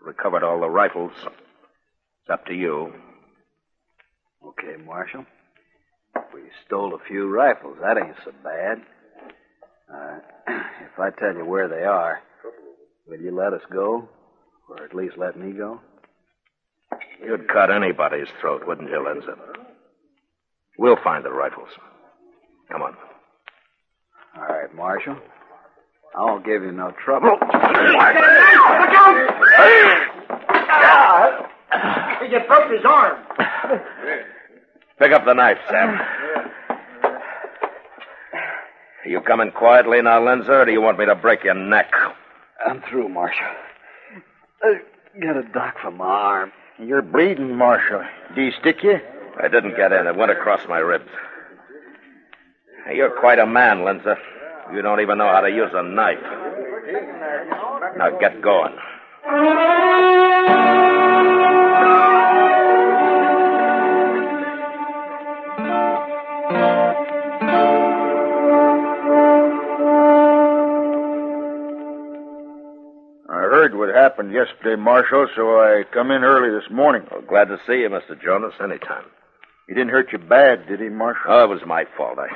recovered 0.00 0.42
all 0.42 0.60
the 0.60 0.68
rifles. 0.68 1.12
It's 1.16 2.30
up 2.30 2.46
to 2.46 2.54
you. 2.54 2.92
Okay, 4.44 4.82
Marshal. 4.84 5.24
We 6.32 6.42
stole 6.66 6.94
a 6.94 7.08
few 7.08 7.28
rifles. 7.28 7.78
That 7.80 7.98
ain't 7.98 8.16
so 8.24 8.32
bad. 8.42 8.78
Uh, 9.92 10.18
if 10.84 10.98
I 10.98 11.10
tell 11.18 11.34
you 11.34 11.44
where 11.44 11.68
they 11.68 11.84
are, 11.84 12.20
will 13.06 13.20
you 13.20 13.34
let 13.34 13.52
us 13.52 13.62
go? 13.72 14.08
Or 14.68 14.84
at 14.84 14.94
least 14.94 15.14
let 15.18 15.38
me 15.38 15.52
go? 15.52 15.80
You'd 17.22 17.48
cut 17.48 17.70
anybody's 17.70 18.28
throat, 18.40 18.62
wouldn't 18.66 18.88
you, 18.88 18.96
Linza? 18.96 19.36
We'll 20.78 20.98
find 21.02 21.24
the 21.24 21.30
rifles. 21.30 21.68
Come 22.70 22.82
on. 22.82 22.96
All 24.36 24.46
right, 24.48 24.74
Marshal. 24.74 25.16
I 26.16 26.22
won't 26.22 26.44
give 26.44 26.62
you 26.62 26.72
no 26.72 26.92
trouble. 27.04 27.38
You 32.30 32.40
broke 32.48 32.70
his 32.70 32.84
arm. 32.84 33.16
Pick 34.98 35.12
up 35.12 35.24
the 35.24 35.34
knife, 35.34 35.58
Sam. 35.68 36.00
Are 39.04 39.08
you 39.08 39.20
coming 39.20 39.50
quietly 39.50 40.00
now, 40.02 40.20
Linza, 40.20 40.48
or 40.48 40.64
do 40.64 40.72
you 40.72 40.80
want 40.80 40.98
me 40.98 41.06
to 41.06 41.14
break 41.14 41.44
your 41.44 41.54
neck? 41.54 41.92
I'm 42.64 42.80
through, 42.88 43.08
Marshal. 43.08 43.46
I 44.62 44.80
got 45.20 45.36
a 45.36 45.42
dock 45.52 45.76
for 45.82 45.90
my 45.90 46.04
arm. 46.06 46.52
You're 46.78 47.02
bleeding, 47.02 47.56
Marshal. 47.56 48.02
Do 48.34 48.42
you 48.42 48.52
stick 48.60 48.82
you? 48.82 48.98
I 49.42 49.48
didn't 49.48 49.76
get 49.76 49.92
in. 49.92 50.06
It 50.06 50.16
went 50.16 50.30
across 50.30 50.66
my 50.68 50.78
ribs. 50.78 51.10
You're 52.92 53.18
quite 53.20 53.38
a 53.38 53.46
man, 53.46 53.78
Linza. 53.78 54.16
You 54.72 54.82
don't 54.82 55.00
even 55.00 55.18
know 55.18 55.28
how 55.28 55.40
to 55.40 55.50
use 55.50 55.70
a 55.74 55.82
knife. 55.82 56.18
Now 57.96 58.10
get 58.18 58.40
going. 58.42 58.74
I 73.26 73.40
heard 73.40 73.74
what 73.74 73.94
happened 73.94 74.32
yesterday, 74.32 74.80
Marshal, 74.80 75.28
so 75.36 75.42
I 75.60 75.82
come 75.92 76.10
in 76.10 76.24
early 76.24 76.50
this 76.50 76.70
morning. 76.70 77.02
Well, 77.10 77.22
glad 77.22 77.48
to 77.48 77.58
see 77.66 77.80
you, 77.80 77.88
Mr. 77.88 78.20
Jonas, 78.22 78.54
anytime. 78.62 79.04
He 79.68 79.74
didn't 79.74 79.90
hurt 79.90 80.12
you 80.12 80.18
bad, 80.18 80.66
did 80.68 80.80
he, 80.80 80.88
Marshal? 80.88 81.22
Oh, 81.28 81.44
it 81.44 81.48
was 81.48 81.62
my 81.66 81.84
fault. 81.96 82.18
I, 82.18 82.28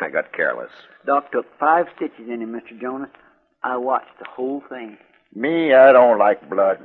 I 0.00 0.08
got 0.10 0.32
careless. 0.32 0.70
Doc 1.06 1.32
took 1.32 1.46
five 1.58 1.86
stitches 1.96 2.28
in 2.28 2.42
him, 2.42 2.52
Mr. 2.52 2.78
Jonas. 2.80 3.10
I 3.62 3.76
watched 3.76 4.18
the 4.18 4.26
whole 4.28 4.62
thing. 4.68 4.98
Me, 5.34 5.72
I 5.74 5.92
don't 5.92 6.18
like 6.18 6.48
blood. 6.48 6.78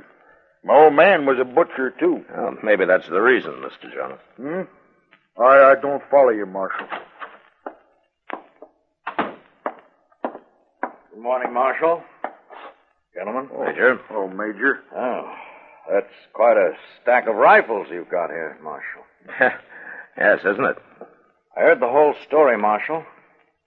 My 0.64 0.74
old 0.74 0.94
man 0.94 1.26
was 1.26 1.38
a 1.40 1.44
butcher, 1.44 1.92
too. 1.98 2.24
Well, 2.34 2.56
maybe 2.62 2.84
that's 2.84 3.08
the 3.08 3.20
reason, 3.20 3.52
Mr. 3.54 3.92
Jonas. 3.92 4.20
Hmm? 4.36 5.42
I, 5.42 5.72
I 5.72 5.74
don't 5.80 6.02
follow 6.10 6.30
you, 6.30 6.46
Marshal. 6.46 6.86
Good 11.10 11.20
morning, 11.20 11.52
Marshal. 11.52 12.02
Gentlemen. 13.14 13.48
Major. 13.66 14.00
Oh, 14.10 14.28
Major. 14.28 14.80
Oh, 14.96 15.34
that's 15.90 16.12
quite 16.32 16.56
a 16.56 16.72
stack 17.02 17.26
of 17.28 17.34
rifles 17.34 17.88
you've 17.90 18.08
got 18.10 18.30
here, 18.30 18.58
Marshal. 18.62 19.02
yes, 20.16 20.38
isn't 20.40 20.64
it? 20.64 20.76
I 21.56 21.60
heard 21.60 21.80
the 21.80 21.88
whole 21.88 22.14
story, 22.26 22.56
Marshal. 22.56 23.04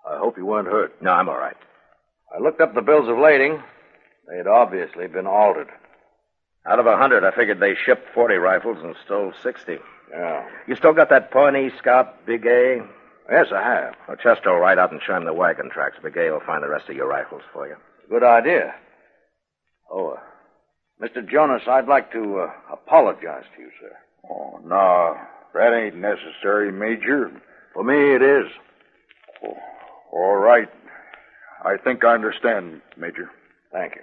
I 0.09 0.17
hope 0.17 0.37
you 0.37 0.45
weren't 0.45 0.67
hurt. 0.67 1.01
No, 1.01 1.11
I'm 1.11 1.29
all 1.29 1.37
right. 1.37 1.57
I 2.35 2.41
looked 2.41 2.61
up 2.61 2.73
the 2.73 2.81
bills 2.81 3.07
of 3.07 3.17
lading. 3.17 3.61
They 4.29 4.37
had 4.37 4.47
obviously 4.47 5.07
been 5.07 5.27
altered. 5.27 5.69
Out 6.67 6.79
of 6.79 6.87
a 6.87 6.97
hundred, 6.97 7.23
I 7.23 7.31
figured 7.35 7.59
they 7.59 7.75
shipped 7.85 8.07
40 8.13 8.35
rifles 8.35 8.77
and 8.83 8.95
stole 9.05 9.33
60. 9.43 9.77
Yeah. 10.11 10.45
You 10.67 10.75
still 10.75 10.93
got 10.93 11.09
that 11.09 11.31
Pawnee 11.31 11.69
Scout, 11.77 12.25
Big 12.25 12.45
A? 12.45 12.87
Yes, 13.29 13.47
I 13.53 13.61
have. 13.61 13.95
Well, 14.07 14.17
Chester 14.17 14.51
will 14.51 14.59
ride 14.59 14.79
out 14.79 14.91
and 14.91 15.01
show 15.05 15.15
him 15.15 15.25
the 15.25 15.33
wagon 15.33 15.69
tracks. 15.69 15.97
Big 16.01 16.17
A 16.17 16.31
will 16.31 16.41
find 16.45 16.63
the 16.63 16.69
rest 16.69 16.89
of 16.89 16.95
your 16.95 17.07
rifles 17.07 17.41
for 17.53 17.67
you. 17.67 17.75
Good 18.09 18.23
idea. 18.23 18.73
Oh, 19.91 20.09
uh, 20.09 20.19
Mr. 21.03 21.27
Jonas, 21.27 21.63
I'd 21.67 21.87
like 21.87 22.11
to 22.13 22.39
uh, 22.39 22.51
apologize 22.73 23.43
to 23.55 23.61
you, 23.61 23.69
sir. 23.79 23.91
Oh, 24.29 24.59
no. 24.63 25.15
That 25.53 25.73
ain't 25.75 25.95
necessary, 25.95 26.71
Major. 26.71 27.31
For 27.75 27.83
me, 27.83 28.15
it 28.15 28.21
is. 28.21 28.51
Oh, 29.43 29.57
all 30.13 30.35
right. 30.37 30.69
I 31.63 31.75
think 31.75 32.05
I 32.05 32.13
understand, 32.13 32.81
Major. 32.95 33.29
Thank 33.73 33.95
you. 33.95 34.01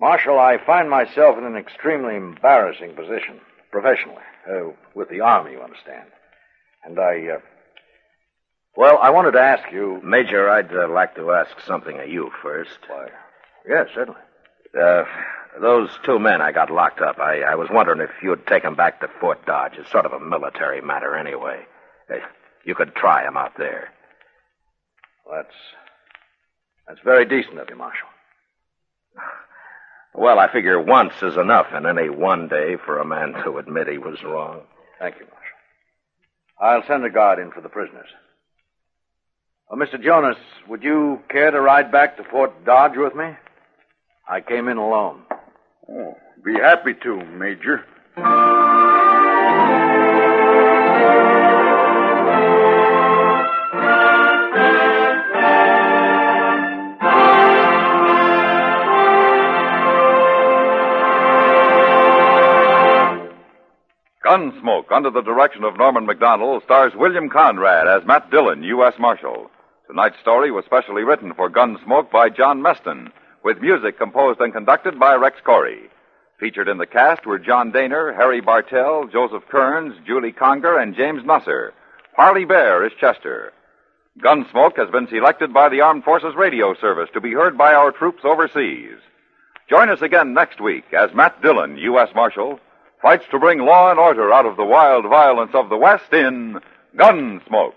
Marshal, 0.00 0.38
I 0.38 0.58
find 0.64 0.88
myself 0.88 1.36
in 1.36 1.44
an 1.44 1.56
extremely 1.56 2.14
embarrassing 2.14 2.94
position, 2.94 3.40
professionally, 3.72 4.22
uh, 4.48 4.70
with 4.94 5.08
the 5.08 5.20
Army, 5.20 5.52
you 5.52 5.60
understand. 5.60 6.08
And 6.84 6.98
I, 6.98 7.34
uh, 7.34 7.38
well, 8.76 8.98
I 8.98 9.10
wanted 9.10 9.32
to 9.32 9.40
ask 9.40 9.72
you. 9.72 10.00
Major, 10.04 10.48
I'd 10.48 10.72
uh, 10.72 10.88
like 10.88 11.16
to 11.16 11.32
ask 11.32 11.50
something 11.66 11.98
of 11.98 12.08
you 12.08 12.30
first. 12.40 12.78
Why, 12.86 13.08
yes, 13.68 13.88
certainly. 13.94 14.20
Uh, 14.80 15.04
those 15.60 15.90
two 16.04 16.20
men 16.20 16.40
I 16.40 16.52
got 16.52 16.70
locked 16.70 17.00
up, 17.00 17.18
I, 17.18 17.42
I 17.42 17.54
was 17.56 17.68
wondering 17.68 18.00
if 18.00 18.10
you'd 18.22 18.46
take 18.46 18.62
them 18.62 18.76
back 18.76 19.00
to 19.00 19.08
Fort 19.20 19.44
Dodge. 19.44 19.74
It's 19.76 19.90
sort 19.90 20.06
of 20.06 20.12
a 20.12 20.20
military 20.20 20.80
matter 20.80 21.16
anyway. 21.16 21.66
You 22.64 22.74
could 22.74 22.94
try 22.94 23.26
him 23.26 23.36
out 23.36 23.52
there. 23.58 23.88
Well, 25.26 25.42
that's, 25.42 25.54
that's 26.86 27.00
very 27.04 27.24
decent 27.24 27.58
of 27.58 27.68
you, 27.68 27.76
Marshal. 27.76 28.08
Well, 30.14 30.38
I 30.38 30.52
figure 30.52 30.80
once 30.80 31.14
is 31.22 31.36
enough 31.36 31.66
in 31.76 31.86
any 31.86 32.10
one 32.10 32.48
day 32.48 32.76
for 32.84 32.98
a 32.98 33.04
man 33.04 33.32
to 33.44 33.58
admit 33.58 33.88
he 33.88 33.98
was 33.98 34.22
wrong. 34.22 34.60
Thank 34.98 35.16
you, 35.18 35.26
Marshal. 35.26 35.42
I'll 36.60 36.86
send 36.86 37.04
a 37.04 37.10
guard 37.10 37.38
in 37.38 37.50
for 37.50 37.60
the 37.60 37.68
prisoners. 37.68 38.08
Well, 39.68 39.80
Mr. 39.80 40.02
Jonas, 40.02 40.36
would 40.68 40.82
you 40.82 41.20
care 41.30 41.50
to 41.50 41.60
ride 41.60 41.90
back 41.90 42.18
to 42.18 42.24
Fort 42.24 42.64
Dodge 42.64 42.96
with 42.96 43.14
me? 43.14 43.30
I 44.28 44.40
came 44.42 44.68
in 44.68 44.76
alone. 44.76 45.22
Oh, 45.90 46.14
be 46.44 46.54
happy 46.54 46.94
to, 47.02 47.24
Major. 47.24 47.84
Gunsmoke, 64.32 64.90
under 64.90 65.10
the 65.10 65.20
direction 65.20 65.62
of 65.62 65.76
Norman 65.76 66.06
Macdonnell, 66.06 66.62
stars 66.62 66.94
William 66.96 67.28
Conrad 67.28 67.86
as 67.86 68.06
Matt 68.06 68.30
Dillon, 68.30 68.62
U.S. 68.62 68.94
Marshal. 68.98 69.50
Tonight's 69.86 70.18
story 70.22 70.50
was 70.50 70.64
specially 70.64 71.04
written 71.04 71.34
for 71.34 71.50
Gunsmoke 71.50 72.10
by 72.10 72.30
John 72.30 72.62
Meston, 72.62 73.12
with 73.44 73.60
music 73.60 73.98
composed 73.98 74.40
and 74.40 74.54
conducted 74.54 74.98
by 74.98 75.16
Rex 75.16 75.36
Koury. 75.46 75.90
Featured 76.40 76.68
in 76.68 76.78
the 76.78 76.86
cast 76.86 77.26
were 77.26 77.38
John 77.38 77.72
Dehner, 77.72 78.16
Harry 78.16 78.40
Bartell, 78.40 79.06
Joseph 79.06 79.46
Kearns, 79.50 79.94
Julie 80.06 80.32
Conger, 80.32 80.78
and 80.78 80.96
James 80.96 81.24
Nusser. 81.24 81.72
Parley 82.16 82.46
Baer 82.46 82.86
is 82.86 82.92
Chester. 82.98 83.52
Gunsmoke 84.18 84.78
has 84.78 84.88
been 84.90 85.08
selected 85.08 85.52
by 85.52 85.68
the 85.68 85.82
Armed 85.82 86.04
Forces 86.04 86.34
Radio 86.34 86.72
Service 86.80 87.10
to 87.12 87.20
be 87.20 87.34
heard 87.34 87.58
by 87.58 87.74
our 87.74 87.92
troops 87.92 88.24
overseas. 88.24 88.96
Join 89.68 89.90
us 89.90 90.00
again 90.00 90.32
next 90.32 90.58
week 90.58 90.84
as 90.94 91.14
Matt 91.14 91.42
Dillon, 91.42 91.76
U.S. 91.76 92.08
Marshal, 92.14 92.60
fights 93.02 93.24
to 93.32 93.38
bring 93.38 93.58
law 93.58 93.90
and 93.90 93.98
order 93.98 94.32
out 94.32 94.46
of 94.46 94.56
the 94.56 94.64
wild 94.64 95.04
violence 95.04 95.50
of 95.54 95.68
the 95.68 95.76
West 95.76 96.12
in 96.12 96.60
Gunsmoke. 96.96 97.74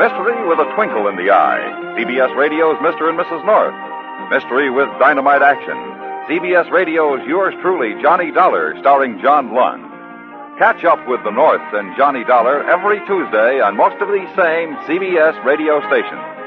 Mystery 0.00 0.48
with 0.48 0.58
a 0.58 0.72
twinkle 0.74 1.08
in 1.08 1.16
the 1.16 1.30
eye. 1.30 1.60
CBS 2.00 2.34
Radio's 2.34 2.76
Mr. 2.78 3.10
and 3.10 3.18
Mrs. 3.20 3.44
North. 3.44 3.76
Mystery 4.32 4.70
with 4.70 4.88
dynamite 4.98 5.42
action. 5.42 5.76
CBS 6.32 6.70
Radio's 6.70 7.20
Yours 7.26 7.52
Truly, 7.60 8.00
Johnny 8.00 8.32
Dollar, 8.32 8.74
starring 8.80 9.20
John 9.20 9.52
Lund. 9.54 9.84
Catch 10.58 10.84
up 10.84 11.06
with 11.06 11.22
the 11.24 11.30
North 11.30 11.60
and 11.74 11.94
Johnny 11.98 12.24
Dollar 12.24 12.64
every 12.64 13.00
Tuesday 13.06 13.60
on 13.60 13.76
most 13.76 14.00
of 14.00 14.08
these 14.08 14.28
same 14.34 14.76
CBS 14.88 15.44
radio 15.44 15.80
stations. 15.88 16.39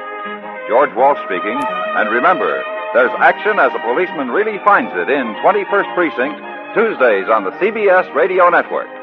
George 0.73 0.95
Walsh 0.95 1.19
speaking, 1.25 1.61
and 1.61 2.09
remember, 2.09 2.49
there's 2.95 3.13
action 3.19 3.59
as 3.59 3.71
a 3.75 3.79
policeman 3.85 4.29
really 4.29 4.57
finds 4.65 4.91
it 4.95 5.07
in 5.07 5.35
21st 5.45 5.93
Precinct, 5.93 6.41
Tuesdays 6.73 7.29
on 7.29 7.43
the 7.43 7.51
CBS 7.61 8.11
Radio 8.15 8.49
Network. 8.49 9.02